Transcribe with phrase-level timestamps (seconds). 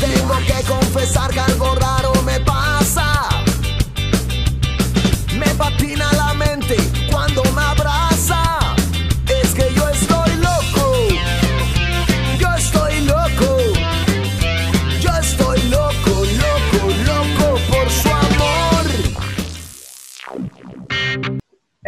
[0.00, 3.28] Tengo que confesar que algo raro me pasa.
[5.38, 6.15] Me patina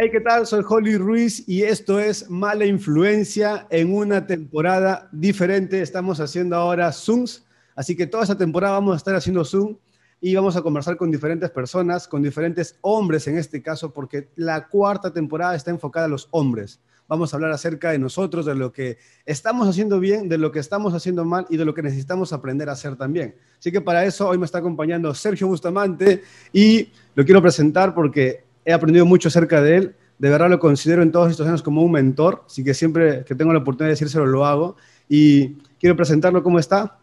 [0.01, 0.47] Hey, ¿qué tal?
[0.47, 5.81] Soy Holly Ruiz y esto es Mala Influencia en una temporada diferente.
[5.81, 7.45] Estamos haciendo ahora Zooms,
[7.75, 9.75] así que toda esta temporada vamos a estar haciendo Zoom
[10.21, 14.69] y vamos a conversar con diferentes personas, con diferentes hombres en este caso, porque la
[14.69, 16.79] cuarta temporada está enfocada a los hombres.
[17.09, 20.59] Vamos a hablar acerca de nosotros, de lo que estamos haciendo bien, de lo que
[20.59, 23.35] estamos haciendo mal y de lo que necesitamos aprender a hacer también.
[23.59, 26.23] Así que para eso hoy me está acompañando Sergio Bustamante
[26.53, 29.95] y lo quiero presentar porque he aprendido mucho acerca de él.
[30.17, 33.35] De verdad lo considero en todos estos años como un mentor, así que siempre que
[33.35, 34.75] tengo la oportunidad de decírselo lo hago.
[35.07, 36.99] Y quiero presentarlo, ¿cómo está?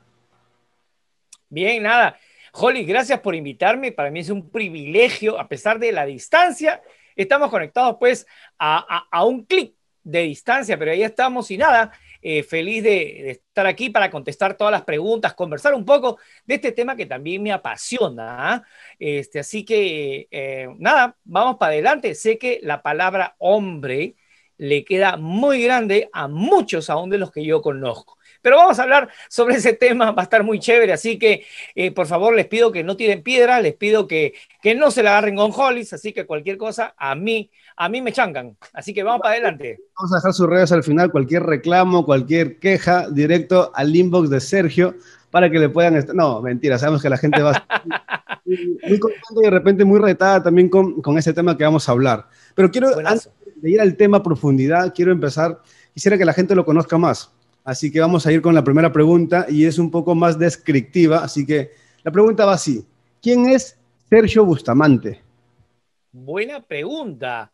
[1.49, 2.19] Bien, nada.
[2.53, 3.93] Holly, gracias por invitarme.
[3.93, 6.83] Para mí es un privilegio, a pesar de la distancia.
[7.15, 8.27] Estamos conectados pues
[8.59, 11.93] a, a, a un clic de distancia, pero ahí estamos y nada.
[12.29, 16.73] Eh, feliz de, estar aquí para contestar todas las preguntas, conversar un poco de este
[16.73, 18.65] tema que también me apasiona.
[18.99, 19.21] ¿eh?
[19.21, 22.17] Este, así que, eh, nada, vamos para adelante.
[22.17, 24.17] Sé que la palabra hombre
[24.59, 28.19] le queda muy grande a muchos aún de los que yo conozco.
[28.43, 31.93] Pero vamos a hablar sobre ese tema, va a estar muy chévere, así que eh,
[31.93, 35.11] por favor les pido que no tiren piedra, les pido que, que no se la
[35.11, 38.57] agarren con hollies, así que cualquier cosa a mí, a mí me chancan.
[38.73, 39.79] Así que vamos para adelante.
[39.99, 44.41] Vamos a dejar sus redes al final, cualquier reclamo, cualquier queja, directo al inbox de
[44.41, 44.95] Sergio
[45.31, 45.97] para que le puedan...
[45.97, 46.15] Estar...
[46.15, 47.67] No, mentira, sabemos que la gente va
[48.45, 51.93] muy contenta y de repente muy retada también con, con ese tema que vamos a
[51.93, 52.29] hablar.
[52.55, 53.31] Pero quiero, Buenazo.
[53.31, 55.61] antes de ir al tema a profundidad, quiero empezar,
[55.93, 57.33] quisiera que la gente lo conozca más.
[57.65, 61.19] Así que vamos a ir con la primera pregunta y es un poco más descriptiva.
[61.19, 61.73] Así que
[62.05, 62.87] la pregunta va así.
[63.21, 63.77] ¿Quién es
[64.09, 65.21] Sergio Bustamante?
[66.13, 67.51] Buena pregunta.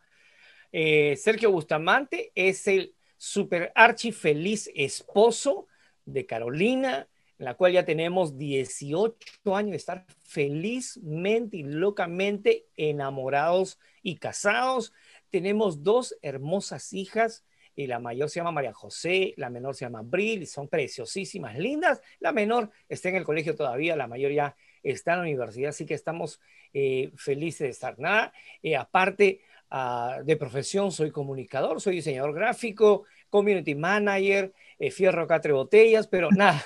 [0.75, 5.67] Eh, Sergio Bustamante es el super archi feliz esposo
[6.03, 7.07] de Carolina,
[7.37, 14.93] en la cual ya tenemos 18 años de estar felizmente y locamente enamorados y casados.
[15.29, 17.45] Tenemos dos hermosas hijas
[17.75, 21.55] y la mayor se llama María José, la menor se llama Bril, y son preciosísimas,
[21.57, 22.01] lindas.
[22.19, 25.85] La menor está en el colegio todavía, la mayor ya está en la universidad, así
[25.85, 26.39] que estamos
[26.73, 27.99] eh, felices de estar.
[27.99, 28.33] Nada,
[28.63, 29.41] eh, aparte
[29.73, 36.29] uh, de profesión, soy comunicador, soy diseñador gráfico, community manager, eh, fierro catre botellas, pero
[36.31, 36.63] nada.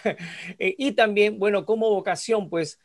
[0.60, 2.80] y también, bueno, como vocación, pues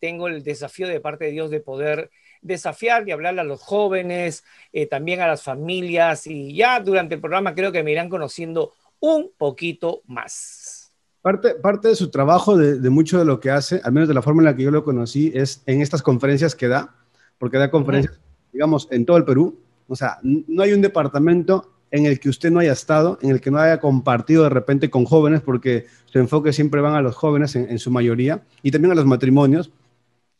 [0.00, 2.10] tengo el desafío de parte de Dios de poder
[2.44, 7.20] desafiar y hablarle a los jóvenes, eh, también a las familias y ya durante el
[7.20, 10.92] programa creo que me irán conociendo un poquito más.
[11.22, 14.20] Parte, parte de su trabajo, de, mucho de lo que hace, al menos de la
[14.20, 16.94] forma en la que yo lo conocí, es en estas conferencias que da,
[17.38, 18.20] porque da conferencias.
[18.54, 19.58] Digamos, en todo el Perú.
[19.86, 23.42] O sea, no hay un departamento en el que usted no haya estado, en el
[23.42, 27.14] que no haya compartido de repente con jóvenes, porque su enfoque siempre van a los
[27.14, 29.70] jóvenes en, en su mayoría, y también a los matrimonios,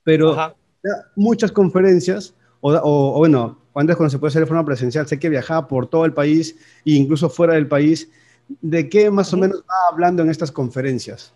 [0.03, 0.33] pero...
[0.33, 0.55] Ajá
[1.17, 5.19] muchas conferencias, o, o, o, bueno, antes cuando se puede hacer de forma presencial, sé
[5.19, 8.11] que viajaba por todo el país e incluso fuera del país.
[8.61, 11.33] ¿De qué más o menos va hablando en estas conferencias?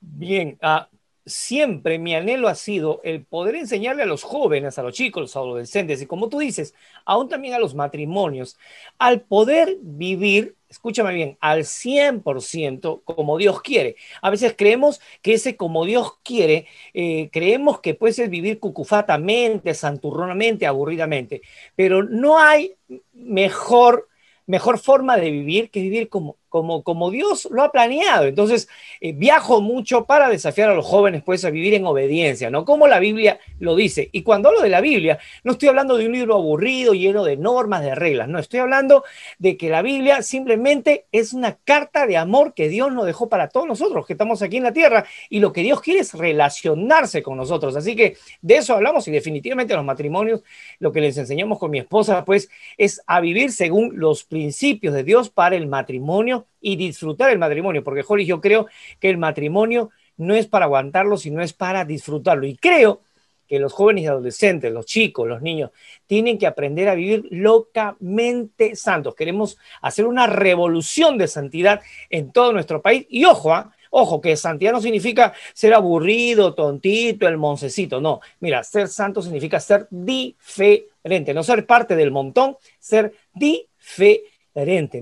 [0.00, 0.86] Bien, uh,
[1.28, 5.22] siempre mi anhelo ha sido el poder enseñarle a los jóvenes, a los chicos, a
[5.22, 6.74] los adolescentes y como tú dices,
[7.04, 8.58] aún también a los matrimonios,
[8.98, 13.96] al poder vivir, escúchame bien, al 100% como Dios quiere.
[14.22, 19.74] A veces creemos que ese como Dios quiere, eh, creemos que puede ser vivir cucufatamente,
[19.74, 21.42] santurronamente, aburridamente,
[21.76, 22.74] pero no hay
[23.12, 24.08] mejor,
[24.46, 28.26] mejor forma de vivir que vivir como, como, Dios lo ha planeado.
[28.26, 28.68] Entonces,
[29.00, 32.64] eh, viajo mucho para desafiar a los jóvenes pues a vivir en obediencia, ¿no?
[32.64, 34.08] Como la Biblia lo dice.
[34.12, 37.36] Y cuando hablo de la Biblia, no estoy hablando de un libro aburrido, lleno de
[37.36, 39.04] normas, de reglas, no, estoy hablando
[39.38, 43.48] de que la Biblia simplemente es una carta de amor que Dios nos dejó para
[43.48, 47.22] todos nosotros que estamos aquí en la tierra y lo que Dios quiere es relacionarse
[47.22, 47.76] con nosotros.
[47.76, 50.42] Así que de eso hablamos y definitivamente los matrimonios,
[50.78, 55.04] lo que les enseñamos con mi esposa pues es a vivir según los principios de
[55.04, 58.66] Dios para el matrimonio y disfrutar el matrimonio, porque Holly, yo creo
[59.00, 62.46] que el matrimonio no es para aguantarlo, sino es para disfrutarlo.
[62.46, 63.02] Y creo
[63.46, 65.70] que los jóvenes y adolescentes, los chicos, los niños,
[66.06, 69.14] tienen que aprender a vivir locamente santos.
[69.14, 71.80] Queremos hacer una revolución de santidad
[72.10, 73.06] en todo nuestro país.
[73.08, 73.64] Y ojo, ¿eh?
[73.90, 78.02] Ojo, que santidad no significa ser aburrido, tontito, el moncecito.
[78.02, 84.37] No, mira, ser santo significa ser diferente, no ser parte del montón, ser diferente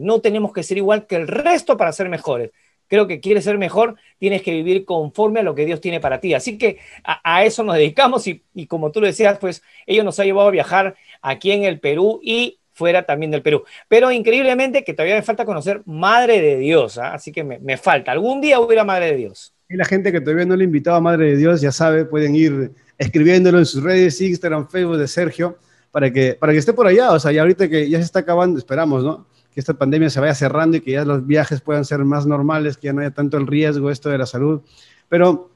[0.00, 2.50] No tenemos que ser igual que el resto para ser mejores.
[2.88, 6.20] Creo que quieres ser mejor, tienes que vivir conforme a lo que Dios tiene para
[6.20, 6.34] ti.
[6.34, 10.24] Así que a, eso nos dedicamos y, como tú lo decías, pues ellos nos ha
[10.24, 13.64] llevado a viajar aquí en el Perú y fuera también del Perú.
[13.88, 17.14] Pero increíblemente que todavía me falta conocer Madre de Dios, ¿ah?
[17.14, 18.12] así que me, falta.
[18.12, 19.52] Algún día hubiera Madre de Dios.
[19.68, 22.36] Y la gente que todavía no le invitaba a Madre de Dios, ya sabe, pueden
[22.36, 25.58] ir escribiéndolo en sus redes, Instagram, Facebook de Sergio,
[25.90, 27.10] para que, para que esté por allá.
[27.12, 29.26] O sea, ya ahorita que ya se está acabando, esperamos, ¿no?
[29.56, 32.76] Que esta pandemia se vaya cerrando y que ya los viajes puedan ser más normales,
[32.76, 34.60] que ya no haya tanto el riesgo esto de la salud.
[35.08, 35.48] Pero,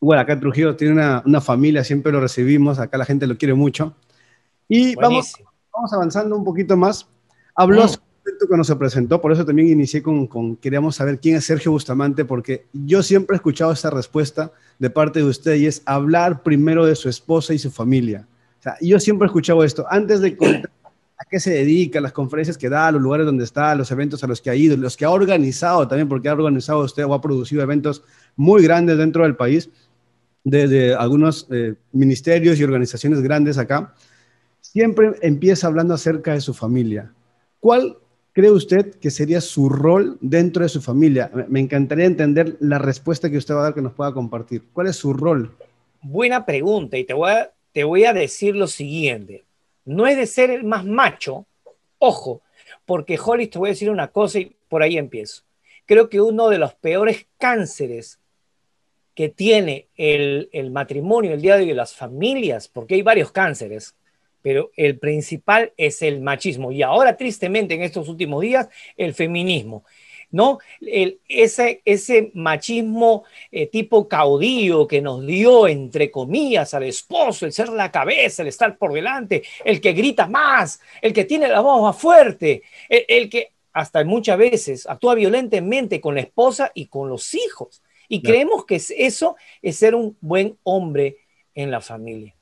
[0.00, 3.54] bueno, acá Trujillo tiene una, una familia, siempre lo recibimos, acá la gente lo quiere
[3.54, 3.94] mucho.
[4.68, 5.32] Y vamos,
[5.72, 7.08] vamos avanzando un poquito más.
[7.54, 8.46] Habló mm.
[8.48, 12.26] cuando se presentó, por eso también inicié con, con, queríamos saber quién es Sergio Bustamante,
[12.26, 16.84] porque yo siempre he escuchado esa respuesta de parte de usted y es hablar primero
[16.84, 18.26] de su esposa y su familia.
[18.58, 20.70] O sea, yo siempre he escuchado esto, antes de contar
[21.18, 24.26] a qué se dedica, las conferencias que da, los lugares donde está, los eventos a
[24.26, 27.20] los que ha ido, los que ha organizado también, porque ha organizado usted o ha
[27.20, 28.02] producido eventos
[28.36, 29.70] muy grandes dentro del país,
[30.44, 33.94] de, de algunos eh, ministerios y organizaciones grandes acá
[34.62, 37.12] siempre empieza hablando acerca de su familia.
[37.60, 37.98] ¿Cuál
[38.32, 41.30] cree usted que sería su rol dentro de su familia?
[41.48, 44.64] Me encantaría entender la respuesta que usted va a dar que nos pueda compartir.
[44.72, 45.54] ¿Cuál es su rol?
[46.00, 49.44] Buena pregunta y te voy a decir lo siguiente.
[49.84, 51.46] No es de ser el más macho,
[51.98, 52.42] ojo,
[52.84, 55.42] porque Holly, te voy a decir una cosa y por ahí empiezo.
[55.86, 58.20] Creo que uno de los peores cánceres
[59.14, 63.94] que tiene el, el matrimonio el día de hoy, las familias, porque hay varios cánceres,
[64.42, 69.84] pero el principal es el machismo y ahora tristemente en estos últimos días el feminismo.
[70.32, 70.58] ¿No?
[70.80, 77.52] El, ese, ese machismo eh, tipo caudillo que nos dio, entre comillas, al esposo, el
[77.52, 81.60] ser la cabeza, el estar por delante, el que grita más, el que tiene la
[81.60, 86.86] voz más fuerte, el, el que hasta muchas veces actúa violentamente con la esposa y
[86.86, 87.82] con los hijos.
[88.08, 91.18] Y creemos que eso es ser un buen hombre
[91.54, 92.34] en la familia.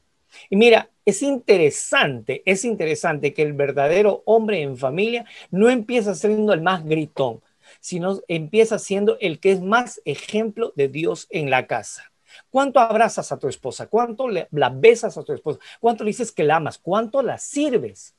[0.48, 6.52] Y mira, es interesante, es interesante que el verdadero hombre en familia no empieza siendo
[6.52, 7.40] el más gritón,
[7.80, 12.12] sino empieza siendo el que es más ejemplo de Dios en la casa.
[12.50, 13.88] ¿Cuánto abrazas a tu esposa?
[13.88, 15.58] ¿Cuánto la besas a tu esposa?
[15.80, 16.78] ¿Cuánto le dices que la amas?
[16.78, 18.14] ¿Cuánto la sirves?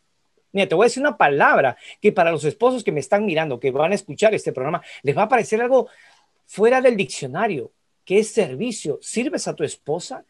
[0.51, 3.59] Mira, te voy a decir una palabra que para los esposos que me están mirando,
[3.59, 5.87] que van a escuchar este programa, les va a parecer algo
[6.45, 7.71] fuera del diccionario,
[8.03, 8.99] que es servicio.
[9.01, 10.25] ¿Sirves a tu esposa?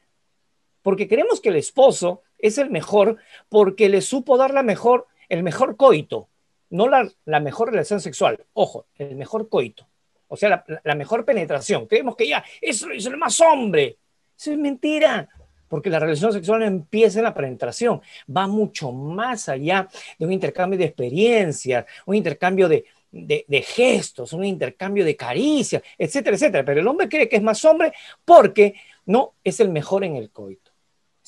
[0.82, 3.18] porque queremos que el esposo es el mejor
[3.50, 6.30] porque le supo dar la mejor, el mejor coito,
[6.72, 9.88] no la, la mejor relación sexual, ojo, el mejor coito,
[10.34, 11.88] o sea, la, mejor penetración.
[11.88, 13.98] Creemos que ya eso es el más hombre.
[14.40, 15.28] Eso es mentira,
[15.68, 18.02] porque la relación sexual empieza en la penetración,
[18.36, 24.32] va mucho más allá de un intercambio de experiencias, un intercambio de, de, de, gestos,
[24.32, 26.64] un intercambio de caricias, etcétera, etcétera.
[26.64, 27.92] Pero el hombre cree que es más hombre
[28.24, 28.76] porque
[29.06, 30.61] no es el mejor en el coito.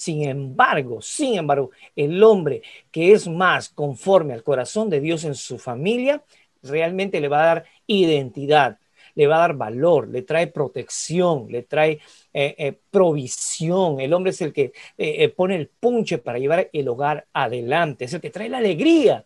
[0.03, 2.61] Sin embargo, sin embargo, el hombre
[2.91, 6.21] que es más conforme al corazón de Dios en su familia,
[6.61, 8.79] realmente le va a dar identidad,
[9.15, 12.01] le va a dar valor, le trae protección, le trae
[12.33, 14.01] eh, eh, provisión.
[14.01, 18.13] El hombre es el que eh, pone el punche para llevar el hogar adelante, es
[18.13, 19.23] el que trae la alegría,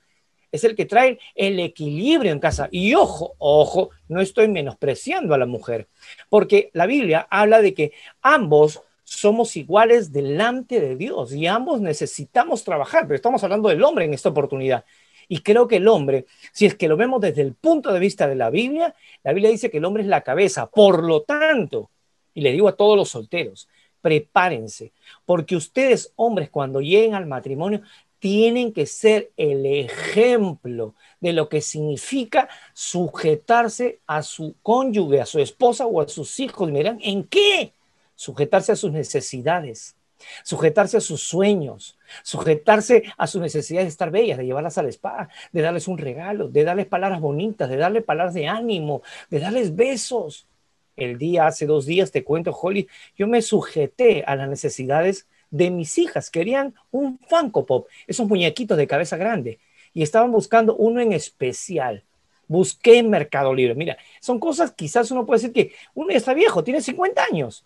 [0.51, 2.69] es el que trae el equilibrio en casa.
[2.69, 5.87] Y ojo, ojo, no estoy menospreciando a la mujer,
[6.30, 12.66] porque la Biblia habla de que ambos somos iguales delante de Dios y ambos necesitamos
[12.66, 14.83] trabajar, pero estamos hablando del hombre en esta oportunidad.
[15.30, 18.28] Y creo que el hombre, si es que lo vemos desde el punto de vista
[18.28, 20.69] de la Biblia, la Biblia dice que el hombre es la cabeza.
[20.69, 21.90] Por lo tanto,
[22.33, 23.69] y le digo a todos los solteros,
[24.02, 24.92] prepárense,
[25.26, 27.81] porque ustedes, hombres, cuando lleguen al matrimonio,
[28.19, 35.40] tienen que ser el ejemplo de lo que significa sujetarse a su cónyuge, a su
[35.40, 36.69] esposa o a sus hijos.
[36.69, 37.71] Miren, ¿en qué?
[38.18, 39.95] Sujetarse a sus necesidades,
[40.44, 45.30] sujetarse a sus sueños, sujetarse a sus necesidades de estar bellas, de llevarlas al spa,
[45.52, 49.76] de darles un regalo, de darles palabras bonitas, de darles palabras de ánimo, de darles
[49.76, 50.47] besos.
[50.95, 55.69] El día, hace dos días, te cuento, Holly, yo me sujeté a las necesidades de
[55.69, 56.31] mis hijas.
[56.31, 59.59] Querían un Funko Pop, esos muñequitos de cabeza grande,
[59.94, 62.04] y estaban buscando uno en especial
[62.47, 63.75] busqué en Mercado Libre.
[63.75, 67.66] Mira, son cosas, quizás uno puede decir que uno ya está viejo, tiene 50 años.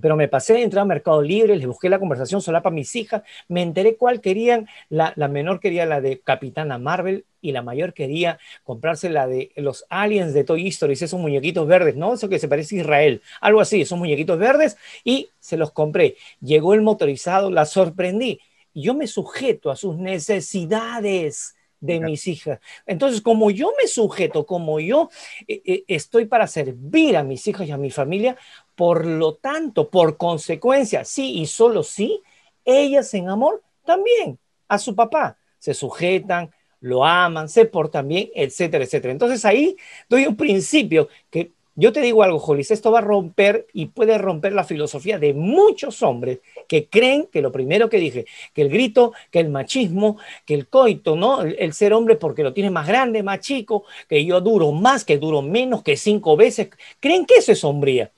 [0.00, 3.22] Pero me pasé, entré a Mercado Libre, les busqué la conversación sola para mis hijas,
[3.46, 7.94] me enteré cuál querían, la, la, menor quería la de Capitana Marvel y la mayor
[7.94, 12.14] quería comprarse la de los aliens de Toy Story, esos muñequitos verdes, ¿no?
[12.14, 16.16] Eso que se parece a Israel, algo así, esos muñequitos verdes, y se los compré.
[16.40, 18.40] Llegó el motorizado, la sorprendí.
[18.74, 22.60] Yo me sujeto a sus necesidades de mis hijas.
[22.86, 25.10] Entonces, como yo me sujeto, como yo
[25.46, 28.36] eh, eh, estoy para servir a mis hijas y a mi familia,
[28.74, 32.22] por lo tanto, por consecuencia, sí y solo sí,
[32.64, 34.38] ellas en amor también
[34.68, 36.50] a su papá se sujetan,
[36.80, 39.12] lo aman, se portan bien, etcétera, etcétera.
[39.12, 39.76] Entonces ahí
[40.08, 44.16] doy un principio que yo te digo algo, Jolis, esto va a romper y puede
[44.16, 46.38] romper la filosofía de muchos hombres
[46.68, 50.68] que creen que lo primero que dije, que el grito, que el machismo, que el
[50.68, 51.42] coito, ¿no?
[51.42, 55.18] El, ser hombre porque lo tiene más grande, más chico, que yo duro más, que
[55.18, 58.12] duro menos, que cinco veces, creen que eso es hombría.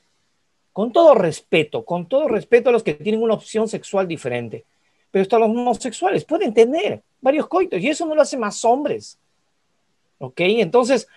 [0.72, 4.66] Con todo respeto, con todo respeto a los que tienen una opción sexual diferente.
[5.10, 9.18] Pero hasta los homosexuales pueden tener varios coitos y eso no lo hace más hombres.
[10.18, 10.40] ¿Ok?
[10.40, 11.08] Entonces,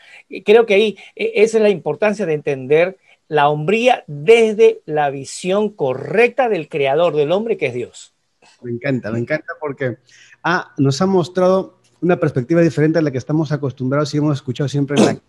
[0.45, 5.69] creo que ahí e, esa es la importancia de entender la hombría desde la visión
[5.69, 8.13] correcta del creador del hombre que es Dios.
[8.61, 9.97] Me encanta, me encanta porque
[10.43, 14.67] ah, nos ha mostrado una perspectiva diferente a la que estamos acostumbrados y hemos escuchado
[14.67, 15.21] siempre en el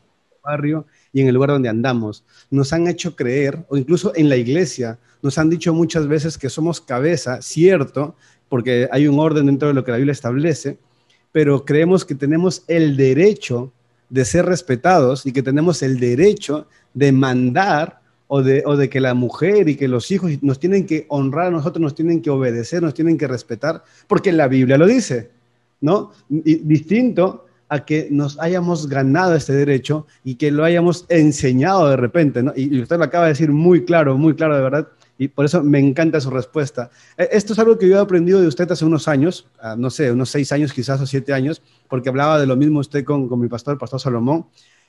[0.42, 2.24] barrio y en el lugar donde andamos.
[2.50, 6.48] Nos han hecho creer, o incluso en la iglesia, nos han dicho muchas veces que
[6.48, 8.16] somos cabeza, cierto,
[8.48, 10.78] porque hay un orden dentro de lo que la Biblia establece,
[11.32, 13.72] pero creemos que tenemos el derecho
[14.08, 19.00] de ser respetados y que tenemos el derecho de mandar o de, o de que
[19.00, 22.82] la mujer y que los hijos nos tienen que honrar nosotros, nos tienen que obedecer,
[22.82, 25.30] nos tienen que respetar, porque la Biblia lo dice,
[25.80, 26.12] ¿no?
[26.28, 32.42] distinto a que nos hayamos ganado este derecho y que lo hayamos enseñado de repente,
[32.42, 32.52] ¿no?
[32.56, 34.88] Y, y usted lo acaba de decir muy claro, muy claro, de verdad,
[35.20, 36.90] y por eso me encanta su respuesta.
[37.18, 39.90] E, esto es algo que yo he aprendido de usted hace unos años, ah, no
[39.90, 43.28] sé, unos seis años quizás o siete años, porque hablaba de lo mismo usted con,
[43.28, 44.46] con mi pastor, el pastor Salomón.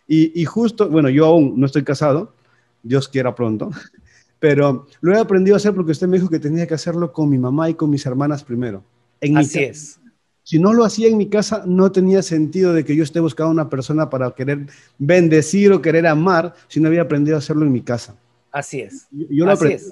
[0.07, 2.33] Y, y, justo, bueno, yo aún no estoy casado,
[2.81, 3.71] Dios quiera pronto,
[4.39, 7.29] pero lo he aprendido a hacer porque usted me dijo que tenía que hacerlo con
[7.29, 8.85] mi mamá y con mis hermanas primero.
[9.19, 9.99] En Así es.
[10.43, 13.51] Si no lo hacía en mi casa, no tenía sentido de que yo esté buscando
[13.51, 17.73] una persona para querer bendecir o querer amar si no había aprendido a hacerlo en
[17.73, 18.15] mi casa.
[18.49, 19.07] Así es.
[19.11, 19.83] Yo, yo lo aprendí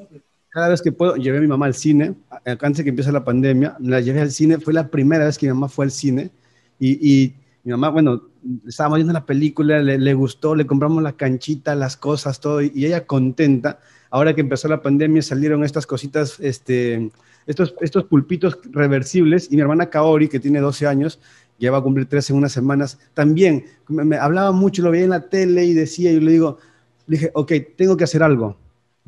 [0.50, 2.16] cada vez que puedo, llevé a mi mamá al cine,
[2.46, 5.46] antes de que empiece la pandemia, la llevé al cine, fue la primera vez que
[5.46, 6.32] mi mamá fue al cine.
[6.80, 8.24] Y, mi mamá, bueno,
[8.68, 13.06] estábamos viendo la película, le, gustó, le compramos la canchita, las cosas, todo, y, ella
[13.06, 13.80] contenta.
[14.10, 17.12] Ahora que empezó la pandemia salieron estas cositas, este,
[17.46, 19.52] estos, estos pulpitos reversibles.
[19.52, 21.20] Y mi hermana Kaori, que tiene 12 años,
[21.60, 25.10] ya va a cumplir 13 en unas semanas, también me, hablaba mucho, lo veía en
[25.12, 26.58] la tele y decía, y le digo,
[27.06, 28.58] le dije, ok, tengo que hacer algo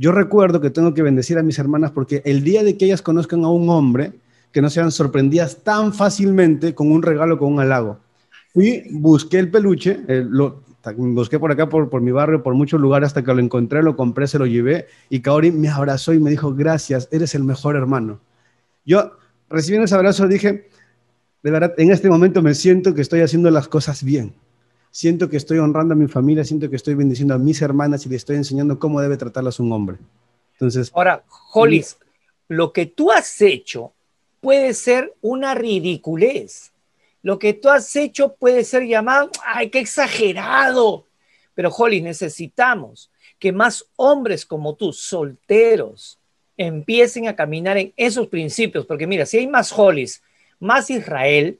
[0.01, 3.03] yo recuerdo que tengo que bendecir a mis hermanas porque el día de que ellas
[3.03, 4.13] conozcan a un hombre,
[4.51, 7.99] que no sean sorprendidas tan fácilmente con un regalo, con un halago.
[8.51, 10.63] Fui, busqué el peluche, eh, lo
[10.97, 13.95] busqué por acá, por, por mi barrio, por muchos lugares, hasta que lo encontré, lo
[13.95, 17.75] compré, se lo llevé, y Kaori me abrazó y me dijo, gracias, eres el mejor
[17.75, 18.19] hermano.
[18.83, 19.11] Yo,
[19.51, 20.67] recibiendo ese abrazo, dije,
[21.43, 24.33] de verdad, en este momento me siento que estoy haciendo las cosas bien
[24.91, 28.09] siento que estoy honrando a mi familia, siento que estoy bendiciendo a mis hermanas y
[28.09, 29.97] le estoy enseñando cómo debe tratarlas un hombre.
[30.53, 31.97] Entonces, ahora, Hollis,
[32.47, 33.93] lo que tú has hecho
[34.41, 36.71] puede ser una ridiculez.
[37.23, 41.05] Lo que tú has hecho puede ser llamado, ay, qué exagerado.
[41.55, 46.19] Pero Hollis, necesitamos que más hombres como tú, solteros,
[46.57, 50.21] empiecen a caminar en esos principios, porque mira, si hay más Hollis,
[50.59, 51.59] más Israel,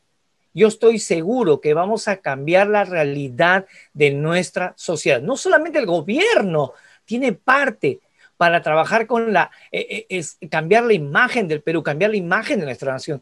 [0.54, 5.22] yo estoy seguro que vamos a cambiar la realidad de nuestra sociedad.
[5.22, 6.74] No solamente el gobierno
[7.06, 8.00] tiene parte
[8.38, 12.60] para trabajar con la, eh, eh, es cambiar la imagen del Perú, cambiar la imagen
[12.60, 13.22] de nuestra nación.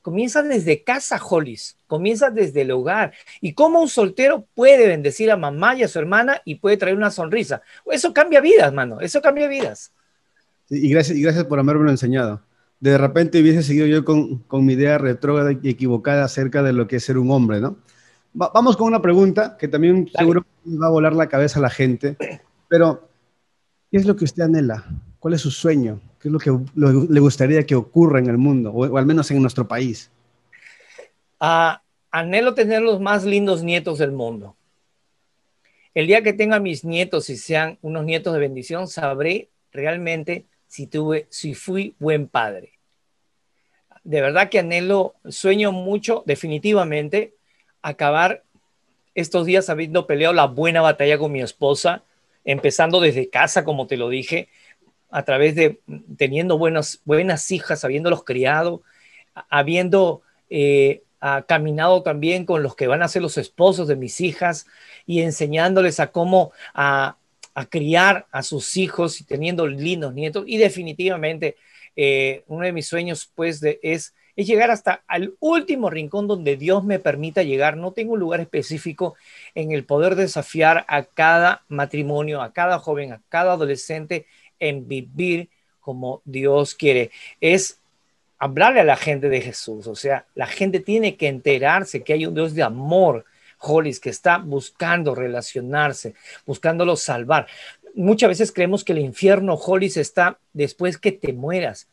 [0.00, 3.14] Comienza desde casa, Hollis, comienza desde el hogar.
[3.40, 6.96] Y cómo un soltero puede bendecir a mamá y a su hermana y puede traer
[6.96, 7.62] una sonrisa.
[7.90, 9.92] Eso cambia vidas, mano, eso cambia vidas.
[10.68, 12.40] Y gracias, y gracias por haberme enseñado
[12.80, 16.86] de repente hubiese seguido yo con, con mi idea retrógrada y equivocada acerca de lo
[16.86, 17.78] que es ser un hombre, ¿no?
[18.34, 22.16] vamos con una pregunta que también seguro va a volar la cabeza a la gente,
[22.68, 23.08] pero
[23.90, 24.84] ¿qué es lo que usted anhela?
[25.18, 26.00] ¿Cuál es su sueño?
[26.18, 29.40] ¿Qué es lo que le gustaría que ocurra en el mundo, o, al menos en
[29.40, 30.10] nuestro país?
[31.40, 31.78] Uh,
[32.10, 34.56] anhelo tener los más lindos nietos del mundo.
[35.94, 40.88] El día que tenga mis nietos y sean unos nietos de bendición, sabré realmente si
[40.88, 42.72] tuve, si fui buen padre.
[44.02, 47.36] De verdad que anhelo, sueño mucho, definitivamente,
[47.80, 48.42] acabar
[49.14, 52.02] estos días habiendo peleado la buena batalla con mi esposa,
[52.44, 54.48] empezando desde casa, como te lo dije,
[55.10, 55.78] a través de
[56.16, 58.82] teniendo buenas, buenas hijas, habiéndolos criado,
[59.48, 61.04] habiendo eh,
[61.46, 64.66] caminado también con los que van a ser los esposos de mis hijas
[65.06, 66.50] y enseñándoles a cómo
[67.54, 70.44] a criar a sus hijos y teniendo lindos nietos.
[70.46, 71.56] Y definitivamente
[71.96, 76.84] eh, uno de mis sueños, pues, es es llegar hasta el último rincón donde Dios
[76.84, 77.76] me permita llegar.
[77.76, 79.14] No tengo un lugar específico
[79.54, 84.26] en el poder desafiar a cada matrimonio, a cada joven, a cada adolescente
[84.58, 87.10] en vivir como Dios quiere.
[87.40, 87.78] Es
[88.38, 89.86] hablarle a la gente de Jesús.
[89.86, 93.24] O sea, la gente tiene que enterarse que hay un Dios de amor,
[93.58, 96.14] Hollis, que está buscando relacionarse,
[96.46, 97.46] buscándolo salvar.
[97.94, 101.88] Muchas veces creemos que el infierno, Hollis, está después que te mueras.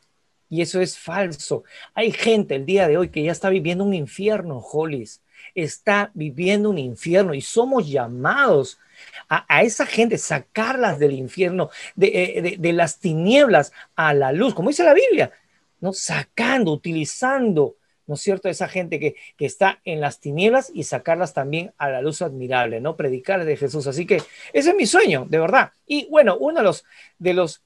[0.50, 1.64] Y eso es falso.
[1.94, 5.22] Hay gente el día de hoy que ya está viviendo un infierno, Hollis.
[5.56, 8.78] Está viviendo un infierno y somos llamados
[9.30, 14.84] a, esa gente, sacarlas del infierno, eh, de, las tinieblas a la luz, como dice
[14.84, 15.32] la Biblia,
[15.80, 15.94] ¿no?
[15.94, 17.76] Sacando, utilizando,
[18.08, 21.90] ¿no es cierto?, esa gente que, que está en las tinieblas y sacarlas también a
[21.90, 22.96] la luz admirable, ¿no?
[22.96, 23.88] Predicar de Jesús.
[23.88, 24.22] Así que
[24.54, 25.72] ese es mi sueño, de verdad.
[25.88, 26.86] Y bueno, uno de los,
[27.20, 27.62] de los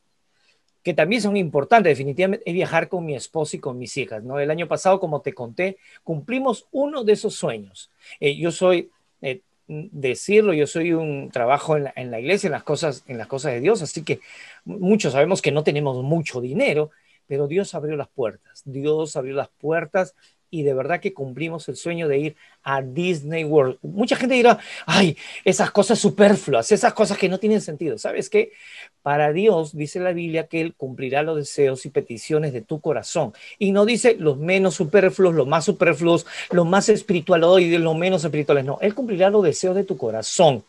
[0.86, 4.24] que también son importantes, definitivamente, es viajar con mi esposo y con mis hijas.
[4.24, 4.40] ¿no?
[4.40, 7.90] El año pasado, como te conté, cumplimos uno de esos sueños.
[8.20, 8.92] Eh, yo soy,
[9.24, 13.18] eh, decirlo, yo soy un trabajo en la, en la, iglesia, en las, cosas, en
[13.18, 14.20] las cosas de Dios, así que
[14.64, 16.92] muchos sabemos que no tenemos mucho dinero,
[17.28, 18.62] pero Dios abrió las puertas.
[18.66, 20.16] Dios abrió las puertas
[20.56, 23.78] y de verdad que cumplimos el sueño de ir a Disney World.
[23.82, 27.98] Mucha gente dirá, ay, esas cosas superfluas, esas cosas que no tienen sentido.
[27.98, 28.54] ¿Sabes qué?
[29.02, 33.34] Para Dios dice la Biblia que Él cumplirá los deseos y peticiones de tu corazón.
[33.60, 38.24] Y no dice los menos superfluos, los más superfluos, los más espirituales y los menos
[38.24, 38.64] espirituales.
[38.64, 40.64] No, Él cumplirá los deseos de tu corazón.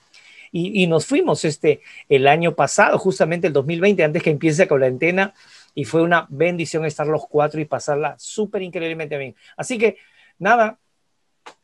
[0.51, 4.69] Y, y nos fuimos este, el año pasado, justamente el 2020, antes que empiece la
[4.69, 5.35] cuarentena
[5.77, 9.37] y fue una bendición estar los cuatro y pasarla súper increíblemente bien.
[9.59, 9.99] Así que,
[10.39, 10.79] nada,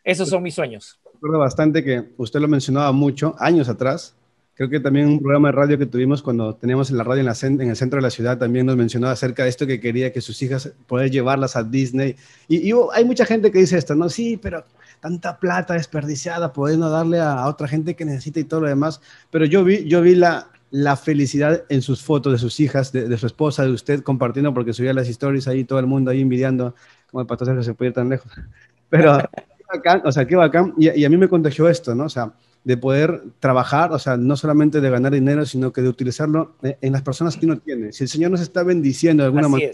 [0.04, 1.00] esos son mis sueños.
[1.14, 4.14] Recuerdo bastante que usted lo mencionaba mucho, años atrás.
[4.54, 7.60] Creo que también un programa de radio que tuvimos cuando teníamos en la radio en,
[7.62, 10.20] en el centro de la ciudad también nos mencionó acerca de esto que quería que
[10.20, 12.14] sus hijas poder llevarlas a Disney.
[12.48, 14.66] Y, hay mucha gente que dice esto, no, sí, pero
[15.00, 19.00] tanta plata desperdiciada, pudiendo darle a, a, otra gente que necesita y todo lo demás.
[19.30, 23.16] Pero yo vi, yo vi la, la felicidad en sus fotos de sus hijas, de,
[23.18, 26.74] su esposa, de usted compartiendo, porque subía las historias ahí, todo el mundo ahí envidiando,
[27.10, 28.32] como el pato se puede ir tan lejos.
[28.88, 30.72] Pero, qué bacán, o sea, qué bacán.
[30.78, 32.04] Y, a mí me contagió esto, ¿no?
[32.04, 32.32] O sea,
[32.64, 36.92] de poder trabajar, o sea, no solamente de ganar dinero, sino que de utilizarlo en
[36.92, 37.92] las personas que uno tiene.
[37.92, 39.72] Si el Señor nos está bendiciendo de alguna manera,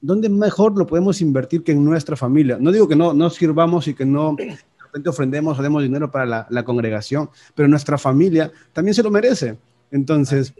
[0.00, 2.58] ¿dónde mejor lo podemos invertir que en nuestra familia?
[2.60, 6.12] No digo que no, no sirvamos y que no de repente ofrendemos o demos dinero
[6.12, 9.56] para la, la congregación, pero nuestra familia también se lo merece.
[9.92, 10.54] Entonces,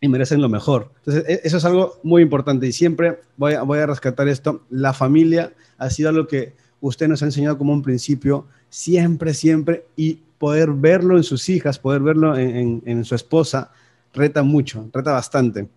[0.00, 0.92] y merecen lo mejor.
[0.98, 4.62] Entonces, e, eso es algo muy importante y siempre voy a, voy rescatar esto.
[4.70, 9.86] La familia ha sido lo que usted nos ha enseñado como un principio, siempre, siempre,
[9.96, 13.72] y poder verlo en sus hijas, poder verlo en, en, su esposa,
[14.14, 15.68] reta mucho, reta bastante.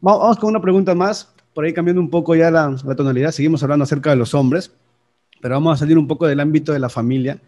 [0.00, 3.62] Vamos, con una pregunta más, por ahí cambiando un poco ya la, la tonalidad, seguimos
[3.62, 4.70] hablando acerca de los hombres,
[5.40, 7.40] pero vamos a salir un poco del ámbito de la familia.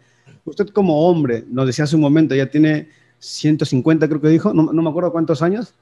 [0.45, 4.71] Usted como hombre, nos decía hace un momento, ya tiene 150 creo que dijo, no,
[4.71, 5.73] me acuerdo cuántos años.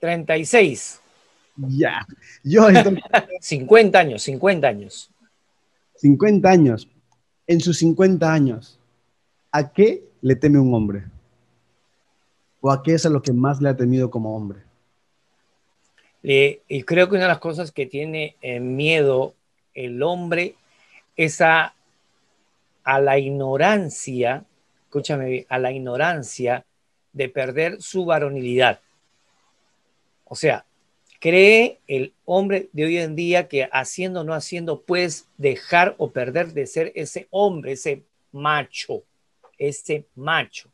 [0.00, 1.00] 36.
[1.60, 2.06] Ya.
[2.44, 2.68] Yo
[3.40, 5.10] 50 años, 50 años.
[5.96, 6.88] 50 años.
[7.48, 8.78] En sus 50 años,
[9.50, 11.06] ¿a qué le teme un hombre?
[12.60, 14.60] ¿O a qué es a lo que más le ha temido como hombre?
[16.20, 19.34] y creo que una de las cosas que tiene eh, miedo
[19.72, 20.56] el hombre
[21.16, 21.74] es a,
[22.84, 24.44] a la ignorancia
[24.88, 26.64] escúchame, a la ignorancia
[27.12, 28.80] de perder su varonilidad.
[30.24, 30.64] O sea,
[31.20, 36.10] cree el hombre de hoy en día que haciendo o no haciendo puedes dejar o
[36.10, 39.02] perder de ser ese hombre, ese macho,
[39.58, 40.70] ese macho.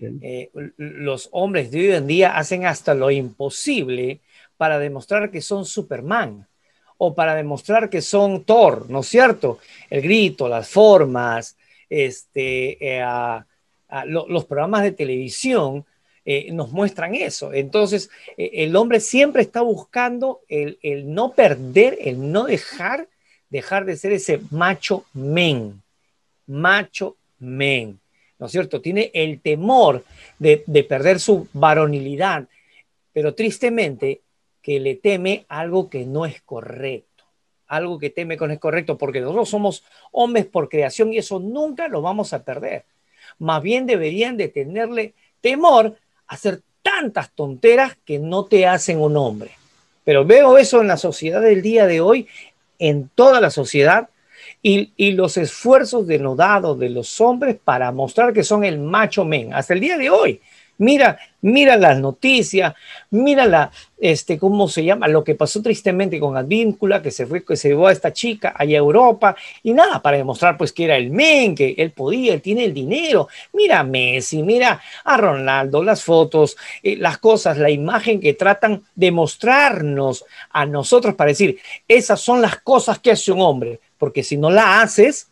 [0.00, 4.20] Eh, los hombres de hoy en día hacen hasta lo imposible
[4.56, 6.48] para demostrar que son Superman
[6.98, 9.58] o para demostrar que son Thor, ¿no es cierto?
[9.90, 11.56] El grito, las formas,
[11.90, 13.04] este, eh,
[14.06, 15.84] los programas de televisión
[16.26, 17.52] eh, nos muestran eso.
[17.52, 20.78] Entonces, eh, el hombre siempre está buscando el,
[21.12, 23.08] no perder, el no dejar,
[23.50, 25.82] dejar de ser ese macho men,
[26.46, 28.00] macho men,
[28.38, 28.80] ¿no es cierto?
[28.80, 30.02] Tiene el temor
[30.38, 32.48] de, de perder su varonilidad,
[33.12, 34.22] pero tristemente
[34.62, 37.13] que le teme algo que no es correcto
[37.66, 41.88] algo que teme no es correcto, porque nosotros somos hombres por creación y eso nunca
[41.88, 42.84] lo vamos a perder.
[43.38, 45.96] Más bien deberían de tenerle temor
[46.26, 49.52] a hacer tantas tonteras que no te hacen un hombre.
[50.04, 52.28] Pero veo eso en la sociedad del día de hoy,
[52.78, 54.10] en toda la sociedad,
[54.62, 59.52] y, y, los esfuerzos denodados de los hombres para mostrar que son el macho men.
[59.52, 60.40] Hasta el día de hoy,
[60.78, 62.74] Mira, mira las noticias,
[63.10, 65.06] mira la, este, ¿cómo se llama?
[65.06, 68.52] Lo que pasó tristemente con Advíncula, que se fue, que se llevó a esta chica
[68.56, 72.34] allá a Europa, y nada, para demostrar pues que era el men, que él podía,
[72.34, 73.28] él tiene el dinero.
[73.52, 78.82] Mira a Messi, mira a Ronaldo, las fotos, eh, las cosas, la imagen que tratan
[78.96, 84.24] de mostrarnos a nosotros para decir, esas son las cosas que hace un hombre, porque
[84.24, 85.28] si no la haces,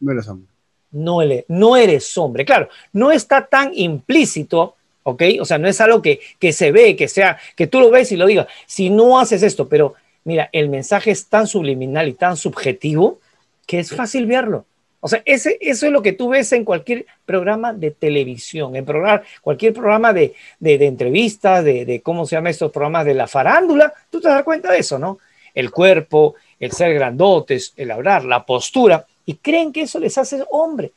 [0.00, 0.53] no eres hombre
[0.94, 2.44] no eres, hombre.
[2.44, 5.22] Claro, no está tan implícito, ¿ok?
[5.40, 8.12] O sea, no es algo que, que se ve, que sea, que tú lo ves
[8.12, 12.14] y lo digas, si no haces esto, pero mira, el mensaje es tan subliminal y
[12.14, 13.20] tan subjetivo
[13.66, 14.64] que es fácil verlo.
[15.00, 18.86] O sea, ese, eso es lo que tú ves en cualquier programa de televisión, en
[18.86, 23.26] programa, cualquier programa de, de, entrevistas, de, de, cómo se llama estos programas de la
[23.26, 25.18] farándula, tú te das cuenta de eso, ¿no?
[25.52, 30.44] El cuerpo, el ser grandotes, el hablar, la postura y creen que eso les hace
[30.50, 30.92] hombre.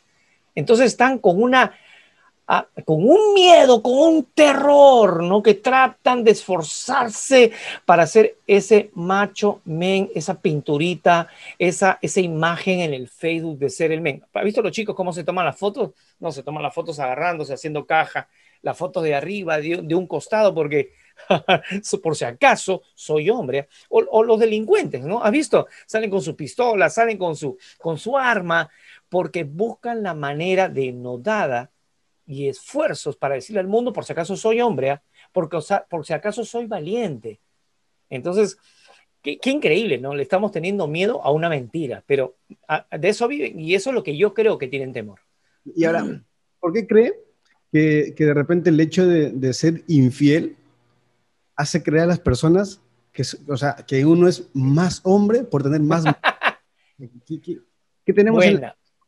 [0.56, 1.74] Entonces están con una
[2.48, 5.44] ah, con un miedo, con un terror, ¿no?
[5.44, 7.52] Que tratan de esforzarse
[7.86, 11.28] para hacer ese macho men, esa pinturita,
[11.60, 14.24] esa, esa imagen en el Facebook de ser el men.
[14.34, 15.92] ¿Ha visto los chicos cómo se toman las fotos?
[16.20, 18.28] No, se toman las fotos agarrándose, haciendo caja,
[18.62, 20.94] las fotos de arriba, de un costado, porque
[22.04, 25.24] por si acaso soy hombre, o, los delincuentes, ¿no?
[25.24, 25.68] ¿Has visto?
[25.86, 28.70] Salen con su pistola, salen con su, con su arma,
[29.10, 31.72] porque buscan la manera de nodada
[32.26, 35.00] y esfuerzos para decirle al mundo, por si acaso soy hombre,
[35.32, 35.58] porque
[35.90, 37.40] por si acaso soy valiente.
[38.10, 38.58] Entonces,
[39.22, 40.14] qué, increíble, ¿no?
[40.14, 42.36] Le estamos teniendo miedo a una mentira, pero
[42.92, 45.20] de eso viven y eso es lo que yo creo que tienen temor.
[45.66, 46.22] Y ahora,
[46.60, 47.14] ¿por qué cree
[47.72, 50.56] que, de repente el hecho de, de ser infiel
[51.58, 52.80] hace creer a las personas
[53.12, 56.06] que, o sea, que uno es más hombre por tener más...
[58.06, 58.44] ¿Qué, tenemos,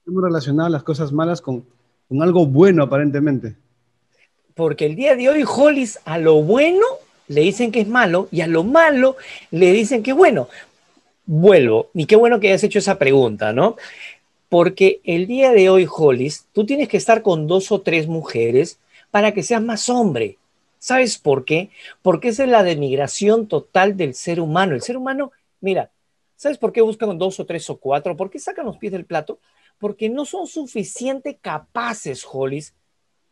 [0.06, 1.64] relacionado las cosas malas con,
[2.10, 3.56] con algo bueno aparentemente?
[4.56, 6.86] Porque el día de hoy Hollis a lo bueno
[7.30, 9.16] le dicen que es malo y a lo malo
[9.52, 10.50] le dicen que es bueno.
[11.26, 13.78] Vuelvo, y qué bueno que hayas hecho esa pregunta, ¿no?
[14.50, 18.80] Porque el día de hoy, Hollis, tú tienes que estar con dos o tres mujeres
[19.12, 20.39] para que seas más hombre.
[20.80, 21.70] ¿Sabes por qué?
[22.02, 24.74] Porque esa es la denigración total del ser humano.
[24.76, 25.92] El ser humano, mira,
[26.36, 28.16] ¿sabes por qué buscan dos o tres o cuatro?
[28.16, 29.40] ¿Por qué sacan los pies del plato?
[29.78, 32.74] Porque no son suficientemente capaces, Hollis,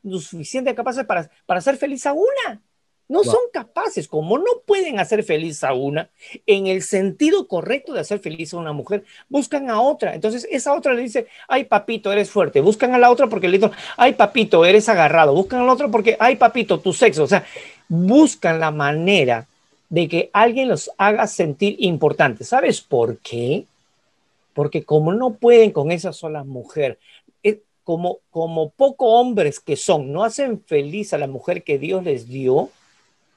[0.04, 2.62] suficiente capaces para, para ser feliz a una.
[3.10, 6.10] No son capaces, como no pueden hacer feliz a una,
[6.46, 10.14] en el sentido correcto de hacer feliz a una mujer, buscan a otra.
[10.14, 12.60] Entonces, esa otra le dice, ay papito, eres fuerte.
[12.60, 15.34] Buscan a la otra porque le dicen, ay papito, eres agarrado.
[15.34, 17.24] Buscan al otro porque, ay papito, tu sexo.
[17.24, 17.46] O sea,
[17.88, 19.48] buscan la manera
[19.90, 22.50] de que alguien los haga sentir importantes.
[22.50, 23.66] ¿Sabes por qué?
[24.54, 27.00] Porque como no pueden con esa sola mujer,
[27.44, 32.04] eh, como, como poco hombres que son, no hacen feliz a la mujer que Dios
[32.04, 32.70] les dio,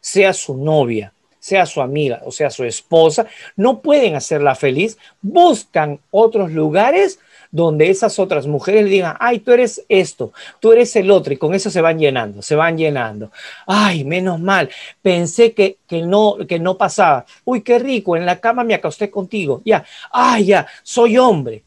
[0.01, 5.99] sea su novia, sea su amiga o sea su esposa, no pueden hacerla feliz, buscan
[6.11, 7.19] otros lugares
[7.51, 11.37] donde esas otras mujeres le digan, ay, tú eres esto, tú eres el otro, y
[11.37, 13.33] con eso se van llenando, se van llenando.
[13.67, 14.71] Ay, menos mal,
[15.03, 17.27] pensé que, que, no, que no pasaba.
[17.45, 21.65] Uy, qué rico, en la cama me acosté contigo, ya, ay, ya, soy hombre.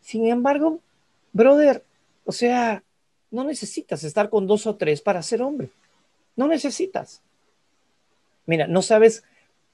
[0.00, 0.80] Sin embargo,
[1.32, 1.84] brother,
[2.24, 2.82] o sea,
[3.30, 5.68] no necesitas estar con dos o tres para ser hombre.
[6.34, 7.22] No necesitas.
[8.46, 9.24] Mira, no sabes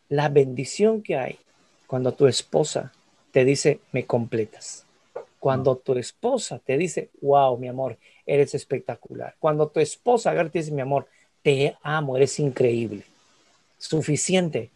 [0.09, 1.39] la bendición que hay
[1.87, 2.93] cuando tu esposa
[3.33, 4.85] te dice, me completas.
[5.39, 9.35] Cuando tu esposa te dice, wow, mi amor, eres espectacular.
[9.39, 11.07] Cuando tu esposa te dice, mi amor,
[11.43, 13.05] te amo, eres increíble.
[13.79, 14.71] Suficiente.